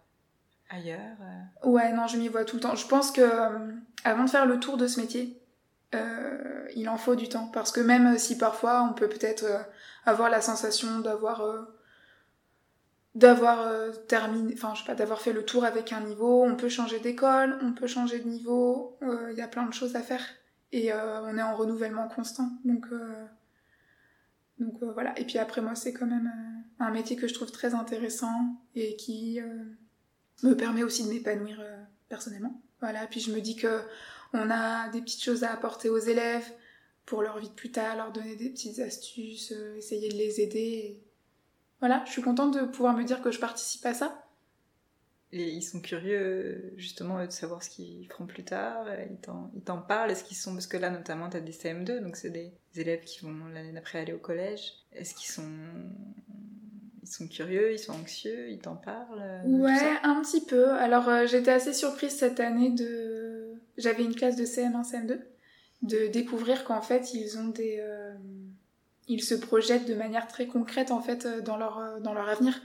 ailleurs 0.69 1.17
Ouais, 1.63 1.91
non, 1.91 2.07
je 2.07 2.17
m'y 2.17 2.29
vois 2.29 2.45
tout 2.45 2.55
le 2.55 2.61
temps. 2.61 2.75
Je 2.75 2.87
pense 2.87 3.11
que 3.11 3.21
avant 4.03 4.23
de 4.23 4.29
faire 4.29 4.45
le 4.45 4.59
tour 4.59 4.77
de 4.77 4.87
ce 4.87 5.01
métier, 5.01 5.41
il 6.75 6.87
en 6.87 6.97
faut 6.97 7.15
du 7.15 7.27
temps. 7.27 7.47
Parce 7.53 7.71
que 7.73 7.81
même 7.81 8.17
si 8.17 8.37
parfois 8.37 8.83
on 8.89 8.93
peut 8.93 9.09
peut-être 9.09 9.45
avoir 10.05 10.29
la 10.29 10.39
sensation 10.39 10.99
d'avoir 10.99 11.41
d'avoir 13.15 13.61
euh, 13.61 13.91
terminé, 14.07 14.53
enfin 14.55 14.73
je 14.75 14.81
sais 14.81 14.85
pas, 14.85 14.95
d'avoir 14.95 15.21
fait 15.21 15.33
le 15.33 15.43
tour 15.43 15.65
avec 15.65 15.91
un 15.93 16.01
niveau, 16.01 16.43
on 16.43 16.55
peut 16.55 16.69
changer 16.69 16.99
d'école, 16.99 17.57
on 17.61 17.73
peut 17.73 17.87
changer 17.87 18.19
de 18.19 18.27
niveau, 18.27 18.97
il 19.01 19.07
euh, 19.07 19.33
y 19.33 19.41
a 19.41 19.47
plein 19.47 19.65
de 19.65 19.73
choses 19.73 19.95
à 19.95 20.01
faire 20.01 20.23
et 20.71 20.93
euh, 20.93 21.21
on 21.23 21.37
est 21.37 21.41
en 21.41 21.55
renouvellement 21.55 22.07
constant, 22.07 22.49
donc 24.59 24.83
voilà. 24.93 25.17
Et 25.19 25.25
puis 25.25 25.37
après 25.37 25.61
moi 25.61 25.75
c'est 25.75 25.93
quand 25.93 26.05
même 26.05 26.31
un 26.79 26.91
métier 26.91 27.15
que 27.15 27.27
je 27.27 27.33
trouve 27.33 27.51
très 27.51 27.73
intéressant 27.73 28.61
et 28.75 28.95
qui 28.95 29.39
me 30.43 30.53
permet 30.55 30.83
aussi 30.83 31.03
de 31.03 31.09
m'épanouir 31.09 31.61
personnellement. 32.07 32.61
Voilà, 32.81 33.07
puis 33.07 33.19
je 33.19 33.31
me 33.31 33.41
dis 33.41 33.55
que 33.55 33.81
on 34.33 34.49
a 34.49 34.89
des 34.89 35.01
petites 35.01 35.23
choses 35.23 35.43
à 35.43 35.51
apporter 35.51 35.89
aux 35.89 35.97
élèves 35.97 36.49
pour 37.05 37.23
leur 37.23 37.39
vie 37.39 37.49
de 37.49 37.53
plus 37.53 37.71
tard, 37.71 37.95
leur 37.97 38.11
donner 38.11 38.35
des 38.35 38.49
petites 38.49 38.79
astuces, 38.79 39.51
essayer 39.77 40.09
de 40.09 40.15
les 40.15 40.39
aider. 40.39 41.01
Voilà, 41.79 42.03
je 42.05 42.11
suis 42.11 42.21
contente 42.21 42.53
de 42.53 42.65
pouvoir 42.65 42.95
me 42.95 43.03
dire 43.03 43.21
que 43.21 43.31
je 43.31 43.39
participe 43.39 43.85
à 43.85 43.93
ça. 43.93 44.28
Et 45.31 45.49
ils 45.49 45.61
sont 45.61 45.79
curieux 45.79 46.73
justement 46.75 47.23
de 47.23 47.29
savoir 47.31 47.61
ce 47.61 47.69
qu'ils 47.69 48.07
feront 48.07 48.25
plus 48.25 48.43
tard. 48.43 48.85
Ils 49.11 49.61
t'en 49.61 49.77
parlent. 49.77 50.09
Est-ce 50.09 50.23
qu'ils 50.23 50.37
sont 50.37 50.53
parce 50.53 50.65
que 50.65 50.77
là 50.77 50.89
notamment 50.89 51.29
tu 51.29 51.37
as 51.37 51.41
des 51.41 51.51
CM2, 51.51 52.01
donc 52.01 52.15
c'est 52.15 52.31
des 52.31 52.51
élèves 52.75 53.03
qui 53.03 53.21
vont 53.21 53.47
l'année 53.53 53.71
d'après 53.71 53.99
aller 53.99 54.13
au 54.13 54.17
collège. 54.17 54.73
Est-ce 54.91 55.13
qu'ils 55.13 55.29
sont 55.29 55.49
ils 57.03 57.07
sont 57.15 57.27
curieux, 57.27 57.73
ils 57.73 57.79
sont 57.79 57.93
anxieux, 57.93 58.49
ils 58.49 58.59
t'en 58.59 58.75
parlent 58.75 59.21
euh, 59.21 59.43
Ouais, 59.45 59.97
un 60.03 60.21
petit 60.21 60.45
peu. 60.45 60.69
Alors 60.71 61.09
euh, 61.09 61.25
j'étais 61.25 61.51
assez 61.51 61.73
surprise 61.73 62.11
cette 62.11 62.39
année 62.39 62.71
de 62.71 63.53
j'avais 63.77 64.03
une 64.03 64.15
classe 64.15 64.35
de 64.35 64.45
CM1 64.45 64.83
CM2 64.83 65.19
de 65.81 66.07
découvrir 66.07 66.65
qu'en 66.65 66.81
fait 66.81 67.13
ils 67.13 67.37
ont 67.37 67.47
des 67.47 67.77
euh, 67.81 68.13
ils 69.07 69.23
se 69.23 69.33
projettent 69.33 69.87
de 69.87 69.95
manière 69.95 70.27
très 70.27 70.45
concrète 70.47 70.91
en 70.91 71.01
fait 71.01 71.27
dans 71.43 71.57
leur, 71.57 71.99
dans 72.01 72.13
leur 72.13 72.29
avenir. 72.29 72.61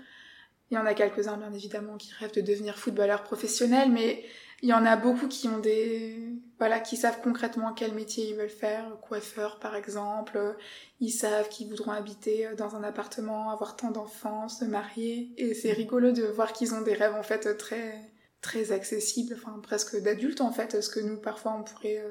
Il 0.75 0.79
y 0.79 0.81
en 0.81 0.87
a 0.87 0.95
quelques-uns 0.95 1.37
bien 1.37 1.53
évidemment 1.53 1.97
qui 1.97 2.13
rêvent 2.19 2.35
de 2.35 2.41
devenir 2.41 2.77
footballeur 2.77 3.23
professionnel, 3.23 3.93
mais 3.93 4.25
il 4.61 4.69
y 4.69 4.73
en 4.73 4.85
a 4.85 4.97
beaucoup 4.97 5.29
qui 5.29 5.47
ont 5.47 5.61
des 5.61 6.19
voilà 6.59 6.81
qui 6.81 6.97
savent 6.97 7.21
concrètement 7.23 7.73
quel 7.73 7.95
métier 7.95 8.31
ils 8.31 8.35
veulent 8.35 8.49
faire, 8.49 8.85
coiffeur 9.01 9.61
par 9.61 9.77
exemple. 9.77 10.57
Ils 10.99 11.13
savent 11.13 11.49
qu'ils 11.49 11.69
voudront 11.69 11.93
habiter 11.93 12.49
euh, 12.49 12.57
dans 12.57 12.75
un 12.75 12.83
appartement, 12.83 13.51
avoir 13.51 13.77
tant 13.77 13.93
d'enfants, 13.93 14.49
se 14.49 14.65
marier, 14.65 15.33
et 15.37 15.55
c'est 15.55 15.71
rigolo 15.71 16.11
de 16.11 16.25
voir 16.25 16.53
qu'ils 16.53 16.75
ont 16.75 16.81
des 16.81 16.95
rêves 16.95 17.15
en 17.15 17.23
fait 17.23 17.57
très 17.57 18.11
très 18.41 18.73
accessibles, 18.73 19.37
enfin 19.39 19.61
presque 19.63 20.03
d'adultes 20.03 20.41
en 20.41 20.51
fait, 20.51 20.83
ce 20.83 20.91
que 20.91 20.99
nous 20.99 21.19
parfois 21.19 21.55
on 21.57 21.63
pourrait 21.63 22.03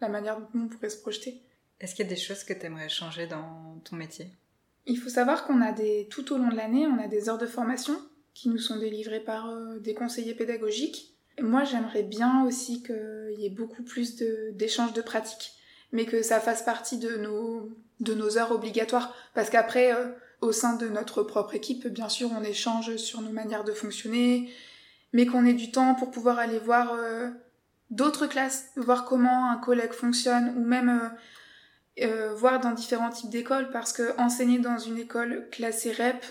la 0.00 0.08
manière 0.08 0.38
dont 0.38 0.46
nous 0.54 0.64
on 0.66 0.68
pourrait 0.68 0.90
se 0.90 0.98
projeter. 0.98 1.42
Est-ce 1.80 1.96
qu'il 1.96 2.04
y 2.04 2.08
a 2.08 2.14
des 2.14 2.20
choses 2.20 2.44
que 2.44 2.52
tu 2.52 2.66
aimerais 2.66 2.88
changer 2.88 3.26
dans 3.26 3.80
ton 3.82 3.96
métier? 3.96 4.28
Il 4.86 4.96
faut 4.96 5.08
savoir 5.08 5.44
qu'on 5.44 5.60
a 5.60 5.72
des, 5.72 6.06
tout 6.08 6.32
au 6.32 6.38
long 6.38 6.50
de 6.50 6.56
l'année, 6.56 6.86
on 6.86 7.02
a 7.02 7.08
des 7.08 7.28
heures 7.28 7.38
de 7.38 7.46
formation 7.46 7.96
qui 8.34 8.48
nous 8.48 8.58
sont 8.58 8.78
délivrées 8.78 9.20
par 9.20 9.50
euh, 9.50 9.78
des 9.78 9.94
conseillers 9.94 10.34
pédagogiques. 10.34 11.14
moi, 11.40 11.64
j'aimerais 11.64 12.02
bien 12.02 12.44
aussi 12.44 12.82
qu'il 12.82 13.36
y 13.38 13.46
ait 13.46 13.50
beaucoup 13.50 13.82
plus 13.82 14.16
d'échanges 14.52 14.92
de, 14.92 15.02
pratiques, 15.02 15.52
mais 15.92 16.04
que 16.04 16.22
ça 16.22 16.40
fasse 16.40 16.62
partie 16.62 16.98
de 16.98 17.16
nos, 17.16 18.38
heures 18.38 18.52
obligatoires. 18.52 19.14
Parce 19.34 19.50
qu'après, 19.50 19.94
euh, 19.94 20.08
au 20.40 20.52
sein 20.52 20.74
de 20.74 20.88
notre 20.88 21.22
propre 21.22 21.54
équipe, 21.54 21.86
bien 21.88 22.08
sûr, 22.08 22.30
on 22.36 22.42
échange 22.42 22.96
sur 22.96 23.20
nos 23.20 23.30
manières 23.30 23.64
de 23.64 23.72
fonctionner, 23.72 24.50
mais 25.12 25.26
qu'on 25.26 25.46
ait 25.46 25.54
du 25.54 25.70
temps 25.70 25.94
pour 25.94 26.10
pouvoir 26.10 26.38
aller 26.38 26.58
voir 26.58 26.94
euh, 26.94 27.28
d'autres 27.90 28.26
classes, 28.26 28.70
voir 28.76 29.04
comment 29.04 29.50
un 29.50 29.58
collègue 29.58 29.92
fonctionne, 29.92 30.54
ou 30.56 30.64
même 30.64 31.12
voir 32.34 32.58
dans 32.60 32.72
différents 32.72 33.10
types 33.10 33.28
d'écoles 33.28 33.68
parce 33.70 33.92
que 33.92 34.18
enseigner 34.18 34.58
dans 34.58 34.78
une 34.78 34.96
école 34.96 35.46
classée 35.50 35.92
REP 35.92 36.24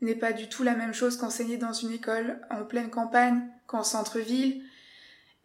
n'est 0.00 0.14
pas 0.14 0.32
du 0.32 0.48
tout 0.48 0.62
la 0.62 0.74
même 0.74 0.94
chose 0.94 1.16
qu'enseigner 1.16 1.56
dans 1.56 1.72
une 1.72 1.92
école 1.92 2.40
en 2.50 2.64
pleine 2.64 2.90
campagne, 2.90 3.42
qu'en 3.66 3.82
centre-ville. 3.82 4.62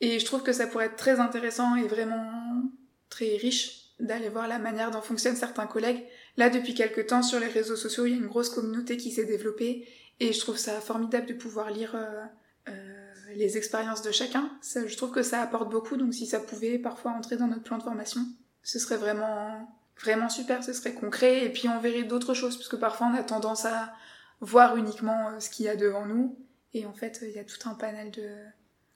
Et 0.02 0.20
je 0.20 0.26
trouve 0.26 0.44
que 0.44 0.54
ça 0.54 0.68
pourrait 0.68 0.88
être 0.88 0.96
très 0.96 1.20
intéressant 1.20 1.76
et 1.76 1.88
vraiment 1.88 2.64
très 3.10 3.38
riche 3.38 3.82
d'aller 4.00 4.30
voir 4.30 4.48
la 4.48 4.60
manière 4.60 4.92
dont 4.92 5.02
fonctionnent 5.02 5.36
certains 5.36 5.68
collègues. 5.68 6.04
Là, 6.38 6.50
depuis 6.50 6.74
quelques 6.74 7.08
temps, 7.08 7.22
sur 7.22 7.40
les 7.40 7.48
réseaux 7.48 7.76
sociaux, 7.76 8.06
il 8.06 8.12
y 8.12 8.16
a 8.16 8.18
une 8.18 8.28
grosse 8.28 8.50
communauté 8.50 8.98
qui 8.98 9.12
s'est 9.12 9.26
développée 9.26 9.88
et 10.20 10.34
je 10.34 10.40
trouve 10.40 10.58
ça 10.58 10.80
formidable 10.82 11.28
de 11.28 11.34
pouvoir 11.34 11.70
lire 11.70 11.96
euh, 11.96 12.24
euh, 12.70 13.12
les 13.36 13.58
expériences 13.58 14.02
de 14.02 14.12
chacun. 14.12 14.50
je 14.64 14.96
trouve 14.98 15.12
que 15.12 15.24
ça 15.24 15.42
apporte 15.42 15.70
beaucoup, 15.70 15.98
donc 15.98 16.14
si 16.14 16.26
ça 16.26 16.40
pouvait 16.40 16.78
parfois 16.80 17.12
entrer 17.12 17.38
dans 17.38 17.48
notre 17.48 17.64
plan 17.64 17.78
de 17.78 17.84
formation, 17.84 18.22
ce 18.64 18.80
serait 18.80 18.98
vraiment 18.98 19.68
vraiment 20.00 20.30
super, 20.30 20.64
ce 20.64 20.74
serait 20.74 20.94
concret, 20.94 21.46
et 21.46 21.50
puis 21.50 21.70
on 21.70 21.80
verrait 21.80 22.04
d'autres 22.04 22.34
choses, 22.34 22.58
parce 22.58 22.70
que 22.70 22.76
parfois 22.76 23.12
on 23.14 23.16
a 23.16 23.24
tendance 23.24 23.66
à 23.66 23.94
voir 24.42 24.76
uniquement 24.76 25.30
euh, 25.30 25.40
ce 25.40 25.50
qu'il 25.50 25.66
y 25.66 25.70
a 25.70 25.76
devant 25.76 26.06
nous, 26.06 26.38
et 26.74 26.86
en 26.86 26.94
fait 26.94 27.20
il 27.22 27.32
y 27.32 27.40
a 27.40 27.44
tout 27.44 27.70
un 27.70 27.74
panel 27.74 28.12
de... 28.12 28.28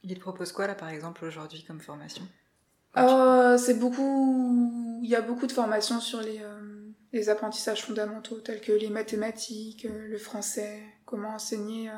Il 0.03 0.13
te 0.13 0.19
propose 0.19 0.51
quoi 0.51 0.67
là 0.67 0.75
par 0.75 0.89
exemple 0.89 1.25
aujourd'hui 1.25 1.63
comme 1.63 1.79
formation? 1.79 2.23
Oh, 2.97 3.55
C'est 3.57 3.79
beaucoup... 3.79 4.99
Il 5.01 5.09
y 5.09 5.15
a 5.15 5.21
beaucoup 5.21 5.47
de 5.47 5.51
formations 5.51 5.99
sur 5.99 6.21
les, 6.21 6.41
euh, 6.41 6.89
les 7.13 7.29
apprentissages 7.29 7.83
fondamentaux, 7.83 8.39
tels 8.39 8.61
que 8.61 8.71
les 8.71 8.89
mathématiques, 8.89 9.85
euh, 9.85 10.07
le 10.07 10.17
français, 10.17 10.81
comment 11.05 11.35
enseigner 11.35 11.89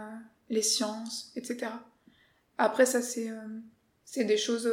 les 0.49 0.61
sciences, 0.61 1.31
etc. 1.35 1.71
Après 2.57 2.85
ça 2.85 3.01
c'est 3.01 3.31
c'est 4.03 4.23
des 4.23 4.37
choses 4.37 4.69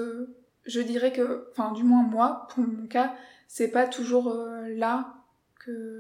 je 0.67 0.81
dirais 0.81 1.13
que, 1.13 1.49
enfin 1.51 1.73
du 1.73 1.83
moins 1.83 2.03
moi, 2.03 2.47
pour 2.51 2.65
mon 2.65 2.87
cas, 2.87 3.15
c'est 3.49 3.69
pas 3.69 3.87
toujours 3.87 4.29
euh, 4.29 4.69
là 4.69 5.15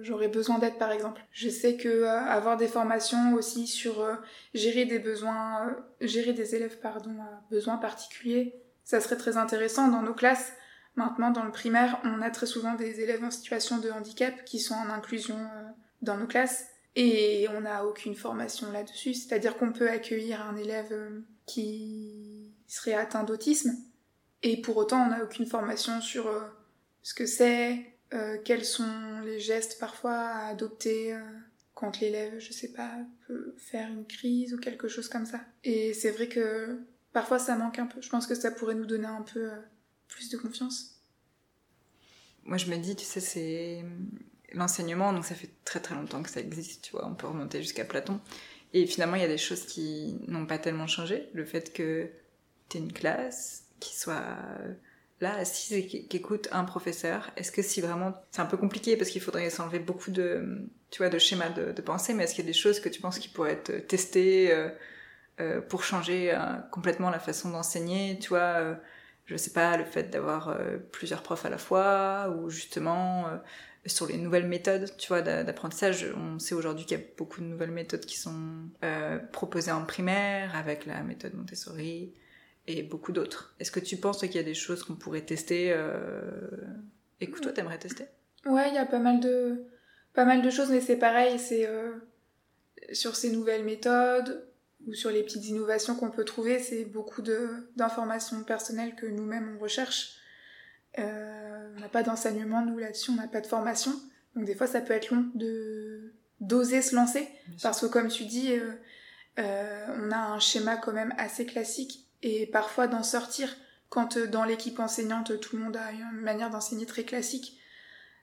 j'aurais 0.02 0.28
besoin 0.28 0.58
d'être 0.58 0.78
par 0.78 0.92
exemple. 0.92 1.24
Je 1.32 1.48
sais 1.48 1.76
que 1.76 1.88
euh, 1.88 2.20
avoir 2.20 2.56
des 2.56 2.68
formations 2.68 3.34
aussi 3.34 3.66
sur 3.66 4.00
euh, 4.00 4.14
gérer 4.54 4.84
des 4.84 4.98
besoins, 4.98 5.76
gérer 6.00 6.32
des 6.32 6.54
élèves 6.54 6.78
pardon 6.80 7.14
à 7.22 7.42
besoins 7.50 7.76
particuliers, 7.76 8.54
ça 8.84 9.00
serait 9.00 9.16
très 9.16 9.36
intéressant 9.36 9.88
dans 9.88 10.02
nos 10.02 10.14
classes. 10.14 10.52
Maintenant 10.96 11.30
dans 11.30 11.44
le 11.44 11.50
primaire, 11.50 12.00
on 12.04 12.22
a 12.22 12.30
très 12.30 12.46
souvent 12.46 12.74
des 12.74 13.00
élèves 13.00 13.24
en 13.24 13.30
situation 13.30 13.78
de 13.78 13.90
handicap 13.90 14.44
qui 14.44 14.60
sont 14.60 14.74
en 14.74 14.90
inclusion 14.90 15.38
dans 16.02 16.16
nos 16.16 16.26
classes 16.26 16.66
et 16.94 17.48
on 17.56 17.62
n'a 17.62 17.84
aucune 17.84 18.14
formation 18.14 18.70
là-dessus. 18.70 19.14
C'est-à-dire 19.14 19.56
qu'on 19.56 19.72
peut 19.72 19.90
accueillir 19.90 20.46
un 20.46 20.56
élève 20.56 20.94
qui 21.46 22.52
serait 22.68 22.94
atteint 22.94 23.24
d'autisme 23.24 23.76
et 24.44 24.60
pour 24.60 24.76
autant, 24.76 25.06
on 25.06 25.08
n'a 25.08 25.24
aucune 25.24 25.46
formation 25.46 26.02
sur 26.02 26.26
euh, 26.26 26.40
ce 27.02 27.14
que 27.14 27.24
c'est, 27.24 27.93
euh, 28.14 28.38
quels 28.44 28.64
sont 28.64 29.20
les 29.24 29.40
gestes 29.40 29.78
parfois 29.78 30.16
à 30.16 30.46
adopter 30.46 31.14
euh, 31.14 31.20
quand 31.74 32.00
l'élève, 32.00 32.38
je 32.38 32.52
sais 32.52 32.72
pas, 32.72 32.92
peut 33.26 33.54
faire 33.58 33.88
une 33.88 34.06
crise 34.06 34.54
ou 34.54 34.58
quelque 34.58 34.88
chose 34.88 35.08
comme 35.08 35.26
ça. 35.26 35.40
Et 35.64 35.92
c'est 35.94 36.10
vrai 36.10 36.28
que 36.28 36.78
parfois 37.12 37.38
ça 37.38 37.56
manque 37.56 37.78
un 37.78 37.86
peu. 37.86 38.00
Je 38.00 38.08
pense 38.08 38.26
que 38.26 38.34
ça 38.34 38.50
pourrait 38.50 38.74
nous 38.74 38.86
donner 38.86 39.06
un 39.06 39.22
peu 39.22 39.50
plus 40.08 40.30
de 40.30 40.36
confiance. 40.36 41.00
Moi, 42.44 42.58
je 42.58 42.66
me 42.66 42.76
dis, 42.76 42.94
tu 42.94 43.04
sais, 43.04 43.20
c'est 43.20 43.84
l'enseignement, 44.52 45.12
donc 45.12 45.24
ça 45.24 45.34
fait 45.34 45.50
très 45.64 45.80
très 45.80 45.94
longtemps 45.94 46.22
que 46.22 46.30
ça 46.30 46.40
existe, 46.40 46.84
tu 46.84 46.92
vois, 46.92 47.06
on 47.06 47.14
peut 47.14 47.26
remonter 47.26 47.62
jusqu'à 47.62 47.84
Platon. 47.84 48.20
Et 48.72 48.86
finalement, 48.86 49.16
il 49.16 49.22
y 49.22 49.24
a 49.24 49.28
des 49.28 49.38
choses 49.38 49.64
qui 49.64 50.16
n'ont 50.28 50.46
pas 50.46 50.58
tellement 50.58 50.86
changé. 50.86 51.28
Le 51.32 51.44
fait 51.44 51.72
que 51.72 52.10
tu 52.68 52.76
es 52.76 52.80
une 52.80 52.92
classe, 52.92 53.64
qui 53.80 53.96
soit 53.96 54.24
euh, 54.60 54.74
là 55.20 55.36
assise 55.36 55.72
et 55.72 55.86
qui, 55.86 56.16
écoute 56.16 56.48
un 56.52 56.64
professeur 56.64 57.30
Est-ce 57.36 57.52
que 57.52 57.62
si 57.62 57.80
vraiment 57.80 58.14
c'est 58.30 58.42
un 58.42 58.46
peu 58.46 58.56
compliqué 58.56 58.96
parce 58.96 59.10
qu'il 59.10 59.20
faudrait 59.20 59.48
s'enlever 59.50 59.78
beaucoup 59.78 60.10
de 60.10 60.68
tu 60.90 60.98
vois 60.98 61.08
de 61.08 61.18
schémas 61.18 61.50
de, 61.50 61.80
pensée, 61.82 62.14
mais 62.14 62.24
est-ce 62.24 62.34
qu'il 62.34 62.44
y 62.44 62.46
a 62.46 62.50
des 62.50 62.58
choses 62.58 62.80
que 62.80 62.88
tu 62.88 63.00
penses 63.00 63.18
qui 63.18 63.28
pourraient 63.28 63.52
être 63.52 63.86
testées 63.88 64.52
euh, 64.52 64.68
euh, 65.40 65.60
pour 65.60 65.82
changer 65.82 66.36
complètement 66.70 67.10
la 67.10 67.18
façon 67.18 67.50
d'enseigner 67.50 68.18
Tu 68.20 68.28
vois, 68.28 68.76
je 69.26 69.36
sais 69.36 69.52
pas, 69.52 69.76
le 69.76 69.84
fait 69.84 70.10
d'avoir 70.10 70.56
plusieurs 70.92 71.22
profs 71.22 71.44
à 71.46 71.50
la 71.50 71.58
fois 71.58 72.32
ou 72.36 72.48
justement 72.48 73.26
sur 73.86 74.06
les 74.06 74.16
nouvelles 74.18 74.46
méthodes, 74.46 74.96
tu 74.96 75.08
vois, 75.08 75.20
d'apprentissage. 75.20 76.06
On 76.16 76.38
sait 76.38 76.54
aujourd'hui 76.54 76.86
qu'il 76.86 76.96
y 76.96 77.02
a 77.02 77.04
beaucoup 77.18 77.40
de 77.40 77.46
nouvelles 77.46 77.72
méthodes 77.72 78.06
qui 78.06 78.16
sont 78.16 78.68
proposées 79.32 79.72
en 79.72 79.84
primaire 79.84 80.54
avec 80.54 80.86
la 80.86 81.02
méthode 81.02 81.34
Montessori, 81.34 82.12
et 82.66 82.82
beaucoup 82.82 83.12
d'autres. 83.12 83.54
Est-ce 83.60 83.70
que 83.70 83.80
tu 83.80 83.96
penses 83.96 84.20
qu'il 84.20 84.34
y 84.34 84.38
a 84.38 84.42
des 84.44 84.54
choses 84.54 84.82
qu'on 84.82 84.94
pourrait 84.94 85.22
tester 85.22 85.72
euh... 85.72 86.30
et 87.20 87.30
que 87.30 87.38
toi 87.38 87.52
t'aimerais 87.52 87.78
tester? 87.78 88.06
Ouais, 88.46 88.68
il 88.68 88.74
y 88.74 88.78
a 88.78 88.86
pas 88.86 88.98
mal 88.98 89.20
de 89.20 89.64
pas 90.12 90.24
mal 90.24 90.42
de 90.42 90.50
choses, 90.50 90.70
mais 90.70 90.80
c'est 90.80 90.96
pareil, 90.96 91.38
c'est 91.38 91.66
euh, 91.66 91.92
sur 92.92 93.16
ces 93.16 93.30
nouvelles 93.30 93.64
méthodes 93.64 94.46
ou 94.86 94.94
sur 94.94 95.10
les 95.10 95.22
petites 95.22 95.46
innovations 95.46 95.96
qu'on 95.96 96.10
peut 96.10 96.24
trouver, 96.24 96.58
c'est 96.58 96.84
beaucoup 96.84 97.22
de 97.22 97.48
d'informations 97.76 98.44
personnelles 98.44 98.94
que 98.94 99.06
nous-mêmes 99.06 99.56
on 99.56 99.62
recherche. 99.62 100.18
Euh, 100.98 101.74
on 101.76 101.80
n'a 101.80 101.88
pas 101.88 102.02
d'enseignement 102.02 102.64
nous 102.64 102.78
là-dessus, 102.78 103.10
on 103.10 103.16
n'a 103.16 103.26
pas 103.26 103.40
de 103.40 103.46
formation, 103.46 103.92
donc 104.36 104.44
des 104.44 104.54
fois 104.54 104.66
ça 104.66 104.80
peut 104.80 104.94
être 104.94 105.10
long 105.10 105.26
de 105.34 106.12
d'oser 106.40 106.82
se 106.82 106.94
lancer. 106.94 107.28
Parce 107.62 107.80
que 107.80 107.86
comme 107.86 108.08
tu 108.08 108.24
dis, 108.24 108.52
on 109.38 110.10
a 110.10 110.18
un 110.18 110.38
schéma 110.38 110.76
quand 110.76 110.92
même 110.92 111.14
assez 111.16 111.46
classique 111.46 112.03
et 112.24 112.46
parfois 112.46 112.88
d'en 112.88 113.02
sortir 113.02 113.54
quand 113.90 114.18
dans 114.18 114.44
l'équipe 114.44 114.80
enseignante 114.80 115.38
tout 115.38 115.56
le 115.56 115.62
monde 115.62 115.76
a 115.76 115.92
une 115.92 116.20
manière 116.22 116.50
d'enseigner 116.50 116.86
très 116.86 117.04
classique, 117.04 117.60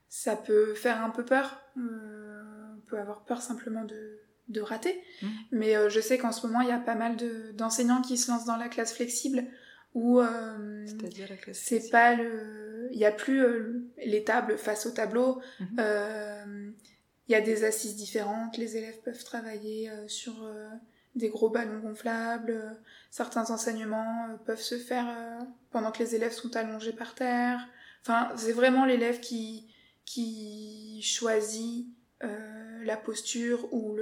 ça 0.10 0.36
peut 0.36 0.74
faire 0.74 1.02
un 1.02 1.12
peu 1.12 1.24
peur. 1.24 1.62
on 1.78 2.82
peut 2.88 3.00
avoir 3.00 3.24
peur 3.24 3.42
simplement 3.42 3.86
de, 3.86 4.20
de 4.50 4.60
rater. 4.60 5.02
Mmh. 5.22 5.28
Mais 5.52 5.78
euh, 5.78 5.88
je 5.90 6.02
sais 6.02 6.18
qu'en 6.18 6.32
ce 6.32 6.46
moment, 6.46 6.62
il 6.62 6.68
y 6.68 6.74
a 6.74 6.80
pas 6.80 6.96
mal 6.96 7.16
d'enseignants 7.54 8.02
qui 8.02 8.18
se 8.18 8.30
lancent 8.30 8.46
dans 8.46 8.58
la 8.58 8.68
classe 8.68 8.94
flexible 8.94 9.46
où 9.94 10.20
euh, 10.20 10.86
c'est 11.54 11.90
pas 11.90 12.16
le 12.16 12.90
il 12.94 12.98
y 12.98 13.06
a 13.06 13.12
plus 13.12 13.42
euh, 13.42 13.90
les 14.04 14.24
tables 14.24 14.58
face 14.58 14.86
au 14.86 14.92
tableau 14.92 15.42
mmh. 15.60 15.82
il 17.28 17.32
y 17.32 17.36
a 17.36 17.42
des 17.42 17.66
assises 17.66 17.98
différentes 17.98 18.58
les 18.58 18.78
élèves 18.78 19.00
peuvent 19.04 19.24
travailler 19.24 19.92
sur 20.08 20.50
des 21.16 21.30
gros 21.30 21.50
ballons 21.50 21.80
gonflables 21.80 22.78
certains 23.10 23.50
enseignements 23.52 24.38
peuvent 24.46 24.62
se 24.62 24.78
faire 24.78 25.08
pendant 25.72 25.92
que 25.92 26.00
les 26.00 26.16
élèves 26.16 26.32
sont 26.32 26.56
allongés 26.56 26.94
par 26.94 27.16
terre 27.16 27.68
enfin 28.02 28.30
c'est 28.38 28.54
vraiment 28.54 28.86
l'élève 28.86 29.20
qui 29.20 29.72
qui 30.06 31.02
choisit 31.02 31.88
euh, 32.24 32.84
la 32.84 32.98
posture 32.98 33.74
ou 33.74 33.98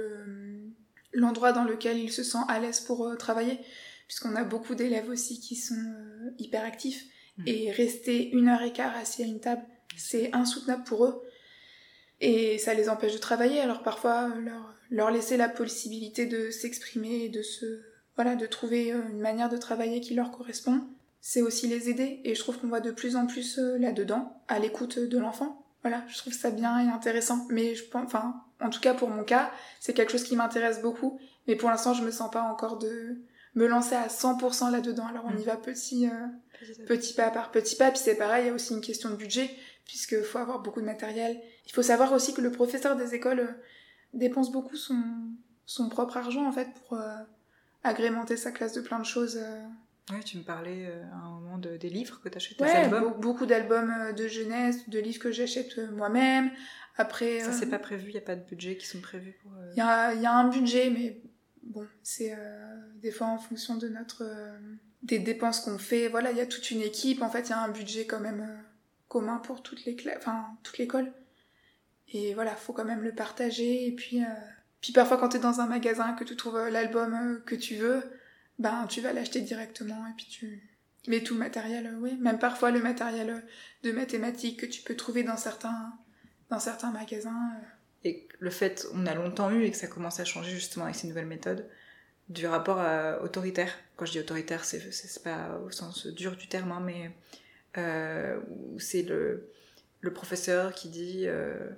l'endroit 1.12 1.52
dans 1.52 1.64
lequel 1.64 1.98
il 1.98 2.12
se 2.12 2.22
sent 2.22 2.38
à 2.48 2.58
l'aise 2.58 2.80
pour 2.80 3.06
euh, 3.06 3.16
travailler, 3.16 3.58
puisqu'on 4.06 4.36
a 4.36 4.44
beaucoup 4.44 4.74
d'élèves 4.74 5.08
aussi 5.08 5.40
qui 5.40 5.56
sont 5.56 5.74
euh, 5.74 6.30
hyper 6.38 6.64
actifs 6.64 7.04
mmh. 7.38 7.42
et 7.46 7.70
rester 7.70 8.30
une 8.30 8.48
heure 8.48 8.62
et 8.62 8.72
quart 8.72 8.96
assis 8.96 9.22
à 9.22 9.26
une 9.26 9.40
table, 9.40 9.62
c'est 9.96 10.34
insoutenable 10.34 10.84
pour 10.84 11.06
eux 11.06 11.22
et 12.20 12.58
ça 12.58 12.74
les 12.74 12.88
empêche 12.88 13.12
de 13.12 13.18
travailler. 13.18 13.60
Alors 13.60 13.82
parfois 13.82 14.28
leur, 14.34 14.74
leur 14.90 15.10
laisser 15.10 15.36
la 15.36 15.48
possibilité 15.48 16.26
de 16.26 16.50
s'exprimer 16.50 17.24
et 17.24 17.28
de 17.28 17.42
se 17.42 17.80
voilà 18.16 18.34
de 18.36 18.46
trouver 18.46 18.90
une 18.90 19.20
manière 19.20 19.48
de 19.48 19.56
travailler 19.56 20.00
qui 20.00 20.14
leur 20.14 20.30
correspond, 20.30 20.82
c'est 21.20 21.42
aussi 21.42 21.68
les 21.68 21.88
aider 21.88 22.20
et 22.24 22.34
je 22.34 22.40
trouve 22.40 22.58
qu'on 22.58 22.68
voit 22.68 22.80
de 22.80 22.90
plus 22.90 23.16
en 23.16 23.26
plus 23.26 23.58
là-dedans 23.58 24.42
à 24.48 24.58
l'écoute 24.58 24.98
de 24.98 25.18
l'enfant 25.18 25.60
voilà, 25.82 26.04
je 26.08 26.18
trouve 26.18 26.32
ça 26.32 26.50
bien 26.50 26.78
et 26.80 26.90
intéressant. 26.90 27.46
Mais 27.50 27.74
je 27.74 27.84
pense, 27.84 28.04
enfin, 28.04 28.34
en 28.60 28.70
tout 28.70 28.80
cas 28.80 28.94
pour 28.94 29.08
mon 29.08 29.24
cas, 29.24 29.50
c'est 29.80 29.94
quelque 29.94 30.12
chose 30.12 30.24
qui 30.24 30.36
m'intéresse 30.36 30.82
beaucoup. 30.82 31.18
Mais 31.46 31.56
pour 31.56 31.70
l'instant, 31.70 31.94
je 31.94 32.04
me 32.04 32.10
sens 32.10 32.30
pas 32.30 32.42
encore 32.42 32.78
de 32.78 33.16
me 33.54 33.66
lancer 33.66 33.94
à 33.94 34.08
100% 34.08 34.70
là-dedans. 34.70 35.06
Alors 35.06 35.24
on 35.26 35.36
y 35.36 35.42
mm. 35.42 35.46
va 35.46 35.56
petit, 35.56 36.06
euh, 36.06 36.84
petit 36.86 37.14
pas 37.14 37.30
par 37.30 37.50
petit 37.50 37.76
pas. 37.76 37.90
Puis 37.90 38.00
c'est 38.04 38.14
pareil, 38.14 38.44
il 38.44 38.48
y 38.48 38.50
a 38.50 38.54
aussi 38.54 38.74
une 38.74 38.82
question 38.82 39.10
de 39.10 39.16
budget, 39.16 39.50
puisque 39.86 40.20
faut 40.22 40.38
avoir 40.38 40.60
beaucoup 40.60 40.80
de 40.80 40.86
matériel. 40.86 41.40
Il 41.66 41.72
faut 41.72 41.82
savoir 41.82 42.12
aussi 42.12 42.34
que 42.34 42.40
le 42.40 42.52
professeur 42.52 42.96
des 42.96 43.14
écoles 43.14 43.40
euh, 43.40 43.52
dépense 44.14 44.50
beaucoup 44.50 44.76
son, 44.76 45.02
son 45.66 45.88
propre 45.88 46.16
argent 46.16 46.46
en 46.46 46.52
fait 46.52 46.68
pour 46.74 46.98
euh, 46.98 47.16
agrémenter 47.84 48.36
sa 48.36 48.50
classe 48.52 48.72
de 48.72 48.80
plein 48.80 48.98
de 48.98 49.04
choses. 49.04 49.38
Oui, 50.12 50.24
tu 50.24 50.38
me 50.38 50.42
parlais 50.42 50.86
euh, 50.86 51.02
à 51.12 51.26
un 51.26 51.30
moment 51.30 51.58
de, 51.58 51.76
des 51.76 51.88
livres 51.88 52.20
que 52.22 52.28
tu 52.28 52.36
achètes, 52.36 52.60
ouais, 52.60 52.88
beaucoup 53.18 53.46
d'albums 53.46 53.94
euh, 53.96 54.12
de 54.12 54.26
jeunesse, 54.26 54.88
de 54.88 54.98
livres 54.98 55.20
que 55.20 55.30
j'achète 55.30 55.78
euh, 55.78 55.90
moi-même. 55.92 56.50
Après, 56.96 57.40
ça 57.40 57.52
c'est 57.52 57.70
pas 57.70 57.78
prévu, 57.78 58.08
il 58.08 58.14
y 58.14 58.18
a 58.18 58.22
pas 58.22 58.36
de 58.36 58.44
budget 58.44 58.76
qui 58.76 58.86
sont 58.86 59.00
prévus 59.00 59.34
pour. 59.42 59.52
Il 59.72 59.78
y, 59.78 59.80
a, 59.80 60.12
y, 60.14 60.26
a, 60.26 60.34
un 60.34 60.48
budget, 60.48 60.90
mais 60.90 61.22
bon, 61.62 61.86
c'est 62.02 62.36
des 62.96 63.10
fois 63.10 63.28
en 63.28 63.38
fonction 63.38 63.76
de 63.76 63.88
notre 63.88 64.26
des 65.02 65.18
dépenses 65.18 65.60
qu'on 65.60 65.78
fait. 65.78 66.08
Voilà, 66.08 66.30
il 66.30 66.36
y 66.36 66.42
a 66.42 66.46
toute 66.46 66.70
une 66.70 66.82
équipe. 66.82 67.22
En 67.22 67.30
fait, 67.30 67.48
il 67.48 67.50
y 67.50 67.52
a 67.54 67.62
un 67.62 67.70
budget 67.70 68.06
quand 68.06 68.20
même 68.20 68.46
commun 69.08 69.38
pour 69.38 69.62
toutes 69.62 69.86
les 69.86 69.96
enfin 70.18 70.44
toute 70.62 70.76
l'école. 70.76 71.10
Et 72.12 72.34
voilà, 72.34 72.54
faut 72.56 72.72
quand 72.72 72.84
même 72.84 73.02
le 73.02 73.14
partager. 73.14 73.86
Et 73.86 73.92
puis, 73.92 74.22
puis 74.80 74.92
parfois 74.92 75.16
quand 75.16 75.30
tu 75.30 75.36
es 75.36 75.40
dans 75.40 75.60
un 75.60 75.66
magasin 75.66 76.14
que 76.14 76.24
tu 76.24 76.36
trouves 76.36 76.68
l'album 76.68 77.42
que 77.46 77.54
tu 77.54 77.76
veux 77.76 78.02
ben 78.60 78.86
tu 78.88 79.00
vas 79.00 79.12
l'acheter 79.12 79.40
directement 79.40 80.06
et 80.06 80.12
puis 80.16 80.26
tu 80.26 80.70
mets 81.08 81.22
tout 81.22 81.34
le 81.34 81.40
matériel, 81.40 81.86
euh, 81.86 81.98
oui, 81.98 82.16
même 82.20 82.38
parfois 82.38 82.70
le 82.70 82.80
matériel 82.80 83.30
euh, 83.30 83.40
de 83.82 83.92
mathématiques 83.92 84.60
que 84.60 84.66
tu 84.66 84.82
peux 84.82 84.94
trouver 84.94 85.22
dans 85.22 85.38
certains, 85.38 85.92
dans 86.50 86.60
certains 86.60 86.90
magasins. 86.90 87.50
Euh. 87.56 87.64
Et 88.04 88.28
le 88.38 88.50
fait, 88.50 88.86
on 88.94 89.06
a 89.06 89.14
longtemps 89.14 89.50
eu 89.50 89.64
et 89.64 89.70
que 89.70 89.76
ça 89.76 89.86
commence 89.86 90.20
à 90.20 90.24
changer 90.24 90.50
justement 90.50 90.84
avec 90.84 90.96
ces 90.96 91.08
nouvelles 91.08 91.26
méthodes, 91.26 91.66
du 92.28 92.46
rapport 92.46 92.80
autoritaire. 93.22 93.74
Quand 93.96 94.06
je 94.06 94.12
dis 94.12 94.20
autoritaire, 94.20 94.64
c'est 94.64 95.22
pas 95.22 95.58
au 95.66 95.70
sens 95.70 96.06
dur 96.06 96.36
du 96.36 96.48
terme, 96.48 96.72
hein, 96.72 96.80
mais 96.80 97.10
c'est 98.78 99.02
le, 99.02 99.50
le 100.00 100.12
professeur 100.12 100.72
qui 100.72 100.88
dit 100.88 101.26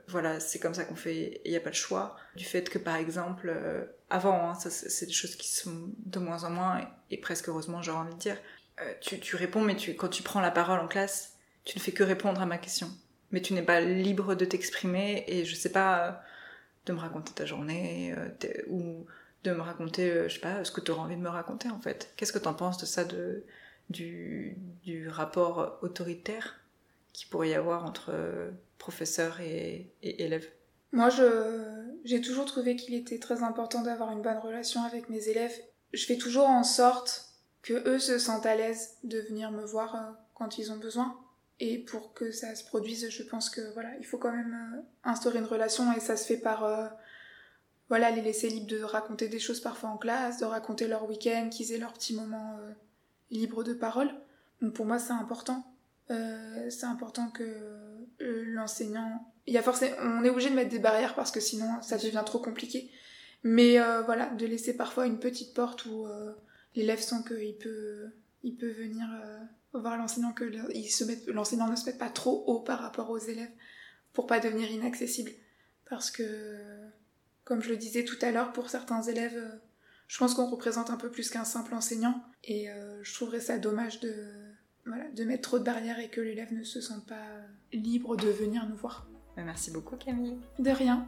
voilà 0.06 0.38
c'est 0.38 0.60
comme 0.60 0.74
ça 0.74 0.84
qu'on 0.84 0.94
fait 0.94 1.40
il 1.44 1.50
n'y 1.50 1.56
a 1.56 1.60
pas 1.60 1.70
le 1.70 1.74
choix 1.74 2.16
du 2.36 2.44
fait 2.44 2.70
que 2.70 2.78
par 2.78 2.96
exemple 2.96 3.52
avant, 4.12 4.50
hein, 4.50 4.54
ça, 4.54 4.68
c'est 4.68 5.06
des 5.06 5.12
choses 5.12 5.36
qui 5.36 5.48
sont 5.48 5.90
de 6.04 6.18
moins 6.18 6.44
en 6.44 6.50
moins, 6.50 6.86
et, 7.10 7.16
presque 7.16 7.48
heureusement, 7.48 7.80
j'aurais 7.80 8.00
envie 8.00 8.14
de 8.14 8.18
dire. 8.18 8.36
Euh, 8.80 8.92
tu, 9.00 9.36
réponds, 9.36 9.62
mais 9.62 9.74
tu, 9.74 9.94
quand 9.94 10.08
tu 10.08 10.22
prends 10.22 10.42
la 10.42 10.50
parole 10.50 10.78
en 10.80 10.86
classe, 10.86 11.38
tu 11.64 11.78
ne 11.78 11.82
fais 11.82 11.92
que 11.92 12.02
répondre 12.02 12.40
à 12.40 12.44
ma 12.44 12.58
question. 12.58 12.90
Mais 13.30 13.40
tu 13.40 13.54
n'es 13.54 13.62
pas 13.62 13.80
libre 13.80 14.34
de 14.34 14.44
t'exprimer, 14.44 15.24
et 15.28 15.46
je 15.46 15.54
sais 15.54 15.72
pas, 15.72 16.06
euh, 16.06 16.12
de 16.84 16.92
me 16.92 16.98
raconter 16.98 17.32
ta 17.32 17.46
journée, 17.46 18.14
euh, 18.18 18.62
ou 18.68 19.06
de 19.44 19.52
me 19.52 19.62
raconter, 19.62 20.28
je 20.28 20.34
sais 20.34 20.40
pas, 20.40 20.62
ce 20.62 20.70
que 20.70 20.82
tu 20.82 20.90
auras 20.90 21.04
envie 21.04 21.16
de 21.16 21.22
me 21.22 21.30
raconter, 21.30 21.70
en 21.70 21.80
fait. 21.80 22.12
Qu'est-ce 22.16 22.34
que 22.34 22.38
tu 22.38 22.48
en 22.48 22.54
penses 22.54 22.76
de 22.76 22.84
ça, 22.84 23.04
de, 23.04 23.44
du, 23.88 24.58
du 24.84 25.08
rapport 25.08 25.78
autoritaire? 25.80 26.60
Qui 27.12 27.26
pourrait 27.26 27.50
y 27.50 27.54
avoir 27.54 27.84
entre 27.84 28.12
professeur 28.78 29.40
et, 29.40 29.92
et 30.02 30.24
élève 30.24 30.46
moi, 30.92 31.08
j'ai 32.04 32.20
toujours 32.20 32.44
trouvé 32.44 32.76
qu'il 32.76 32.94
était 32.94 33.18
très 33.18 33.42
important 33.42 33.80
d'avoir 33.80 34.12
une 34.12 34.20
bonne 34.20 34.38
relation 34.38 34.82
avec 34.82 35.08
mes 35.08 35.28
élèves. 35.28 35.58
Je 35.94 36.04
fais 36.04 36.18
toujours 36.18 36.46
en 36.46 36.64
sorte 36.64 37.32
que 37.62 37.88
eux 37.88 37.98
se 37.98 38.18
sentent 38.18 38.46
à 38.46 38.54
l'aise 38.54 38.96
de 39.02 39.18
venir 39.20 39.50
me 39.50 39.64
voir 39.64 39.94
euh, 39.94 40.12
quand 40.34 40.58
ils 40.58 40.72
ont 40.72 40.76
besoin. 40.76 41.16
Et 41.60 41.78
pour 41.78 42.12
que 42.12 42.32
ça 42.32 42.54
se 42.56 42.64
produise, 42.64 43.08
je 43.08 43.22
pense 43.22 43.48
que 43.50 43.60
voilà, 43.72 43.90
il 44.00 44.04
faut 44.04 44.18
quand 44.18 44.32
même 44.32 44.74
euh, 44.74 44.80
instaurer 45.04 45.38
une 45.38 45.44
relation 45.44 45.92
et 45.92 46.00
ça 46.00 46.16
se 46.16 46.26
fait 46.26 46.38
par 46.38 46.64
euh, 46.64 46.88
voilà, 47.88 48.10
les 48.10 48.20
laisser 48.20 48.48
libres 48.48 48.66
de 48.66 48.82
raconter 48.82 49.28
des 49.28 49.38
choses 49.38 49.60
parfois 49.60 49.90
en 49.90 49.96
classe, 49.96 50.38
de 50.38 50.44
raconter 50.44 50.88
leur 50.88 51.08
week-end, 51.08 51.50
qu'ils 51.50 51.72
aient 51.72 51.78
leur 51.78 51.92
petit 51.92 52.14
moment 52.14 52.58
libre 53.30 53.62
de 53.62 53.74
parole. 53.74 54.10
Donc 54.60 54.74
pour 54.74 54.86
moi, 54.86 54.98
c'est 54.98 55.12
important. 55.12 55.71
C'est 56.08 56.84
important 56.84 57.28
que 57.30 57.44
l'enseignant 58.18 59.32
il 59.46 59.54
y 59.54 59.58
a 59.58 59.62
forcément, 59.62 59.96
on 60.00 60.24
est 60.24 60.30
obligé 60.30 60.50
de 60.50 60.54
mettre 60.54 60.70
des 60.70 60.78
barrières 60.78 61.14
parce 61.14 61.30
que 61.30 61.40
sinon 61.40 61.80
ça 61.82 61.98
devient 61.98 62.22
trop 62.24 62.38
compliqué. 62.38 62.90
Mais 63.44 63.80
euh, 63.80 64.02
voilà, 64.02 64.30
de 64.30 64.46
laisser 64.46 64.76
parfois 64.76 65.06
une 65.06 65.18
petite 65.18 65.52
porte 65.52 65.84
où 65.86 66.06
euh, 66.06 66.32
l'élève 66.76 67.00
sent 67.00 67.24
qu'il 67.26 67.56
peut, 67.56 68.10
il 68.44 68.56
peut 68.56 68.70
venir 68.70 69.04
euh, 69.12 69.38
voir 69.72 69.96
l'enseignant, 69.96 70.32
que 70.32 70.44
l'enseignant 71.30 71.68
ne 71.68 71.74
se 71.74 71.86
mette 71.86 71.98
pas 71.98 72.08
trop 72.08 72.44
haut 72.46 72.60
par 72.60 72.78
rapport 72.78 73.10
aux 73.10 73.18
élèves 73.18 73.50
pour 74.12 74.26
pas 74.26 74.38
devenir 74.38 74.70
inaccessible. 74.70 75.32
Parce 75.90 76.10
que, 76.10 76.58
comme 77.44 77.62
je 77.62 77.70
le 77.70 77.76
disais 77.76 78.04
tout 78.04 78.18
à 78.20 78.30
l'heure, 78.30 78.52
pour 78.52 78.70
certains 78.70 79.02
élèves, 79.02 79.42
je 80.06 80.18
pense 80.18 80.34
qu'on 80.34 80.46
représente 80.46 80.90
un 80.90 80.96
peu 80.96 81.10
plus 81.10 81.28
qu'un 81.28 81.44
simple 81.44 81.74
enseignant 81.74 82.22
et 82.44 82.68
je 83.02 83.14
trouverais 83.14 83.40
ça 83.40 83.58
dommage 83.58 84.00
de, 84.00 84.26
voilà, 84.86 85.04
de 85.10 85.24
mettre 85.24 85.42
trop 85.42 85.58
de 85.58 85.64
barrières 85.64 86.00
et 86.00 86.08
que 86.08 86.20
l'élève 86.20 86.52
ne 86.52 86.64
se 86.64 86.80
sente 86.80 87.06
pas 87.06 87.14
libre 87.72 88.16
de 88.16 88.28
venir 88.28 88.66
nous 88.68 88.76
voir. 88.76 89.06
Bah, 89.36 89.42
merci 89.44 89.70
beaucoup 89.70 89.96
Camille. 89.96 90.38
De 90.58 90.70
rien. 90.70 91.06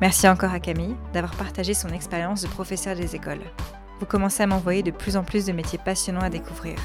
Merci 0.00 0.28
encore 0.28 0.52
à 0.52 0.60
Camille 0.60 0.94
d'avoir 1.12 1.34
partagé 1.34 1.74
son 1.74 1.88
expérience 1.88 2.42
de 2.42 2.48
professeur 2.48 2.94
des 2.94 3.16
écoles. 3.16 3.42
Vous 3.98 4.06
commencez 4.06 4.44
à 4.44 4.46
m'envoyer 4.46 4.84
de 4.84 4.92
plus 4.92 5.16
en 5.16 5.24
plus 5.24 5.44
de 5.46 5.52
métiers 5.52 5.80
passionnants 5.84 6.20
à 6.20 6.30
découvrir. 6.30 6.78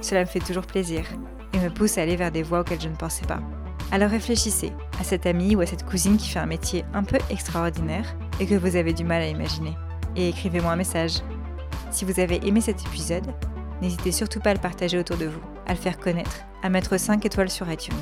Cela 0.00 0.22
me 0.22 0.26
fait 0.26 0.38
toujours 0.38 0.64
plaisir 0.64 1.04
et 1.52 1.58
me 1.58 1.68
pousse 1.68 1.98
à 1.98 2.02
aller 2.02 2.16
vers 2.16 2.32
des 2.32 2.42
voies 2.42 2.60
auxquelles 2.60 2.80
je 2.80 2.88
ne 2.88 2.96
pensais 2.96 3.26
pas. 3.26 3.42
Alors 3.90 4.10
réfléchissez 4.10 4.72
à 5.00 5.04
cette 5.04 5.24
amie 5.24 5.56
ou 5.56 5.60
à 5.60 5.66
cette 5.66 5.86
cousine 5.86 6.18
qui 6.18 6.28
fait 6.28 6.38
un 6.38 6.46
métier 6.46 6.84
un 6.92 7.04
peu 7.04 7.16
extraordinaire 7.30 8.16
et 8.38 8.46
que 8.46 8.54
vous 8.54 8.76
avez 8.76 8.92
du 8.92 9.04
mal 9.04 9.22
à 9.22 9.28
imaginer. 9.28 9.74
Et 10.14 10.28
écrivez-moi 10.28 10.72
un 10.72 10.76
message. 10.76 11.22
Si 11.90 12.04
vous 12.04 12.20
avez 12.20 12.46
aimé 12.46 12.60
cet 12.60 12.82
épisode, 12.86 13.26
n'hésitez 13.80 14.12
surtout 14.12 14.40
pas 14.40 14.50
à 14.50 14.54
le 14.54 14.60
partager 14.60 14.98
autour 14.98 15.16
de 15.16 15.26
vous, 15.26 15.40
à 15.66 15.72
le 15.72 15.78
faire 15.78 15.98
connaître, 15.98 16.44
à 16.62 16.68
mettre 16.68 16.98
5 16.98 17.24
étoiles 17.24 17.48
sur 17.48 17.70
iTunes. 17.70 17.94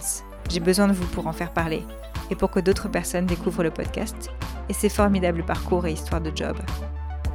J'ai 0.51 0.61
besoin 0.61 0.89
de 0.89 0.93
vous 0.93 1.07
pour 1.07 1.29
en 1.29 1.33
faire 1.33 1.53
parler 1.53 1.85
et 2.31 2.35
pour 2.35 2.51
que 2.51 2.61
d'autres 2.61 2.89
personnes 2.89 3.27
découvrent 3.27 3.63
le 3.63 3.71
podcast 3.71 4.31
et 4.69 4.73
ses 4.73 4.89
formidables 4.89 5.45
parcours 5.45 5.87
et 5.87 5.93
histoires 5.93 6.21
de 6.21 6.33
job. 6.35 6.57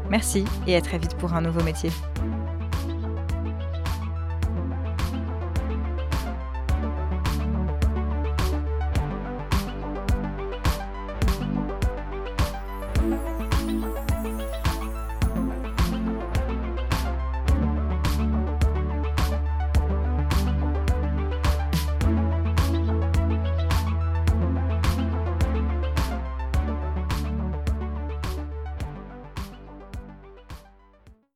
Merci 0.10 0.44
et 0.68 0.76
à 0.76 0.82
très 0.82 0.98
vite 0.98 1.16
pour 1.16 1.34
un 1.34 1.42
nouveau 1.42 1.64
métier. 1.64 1.90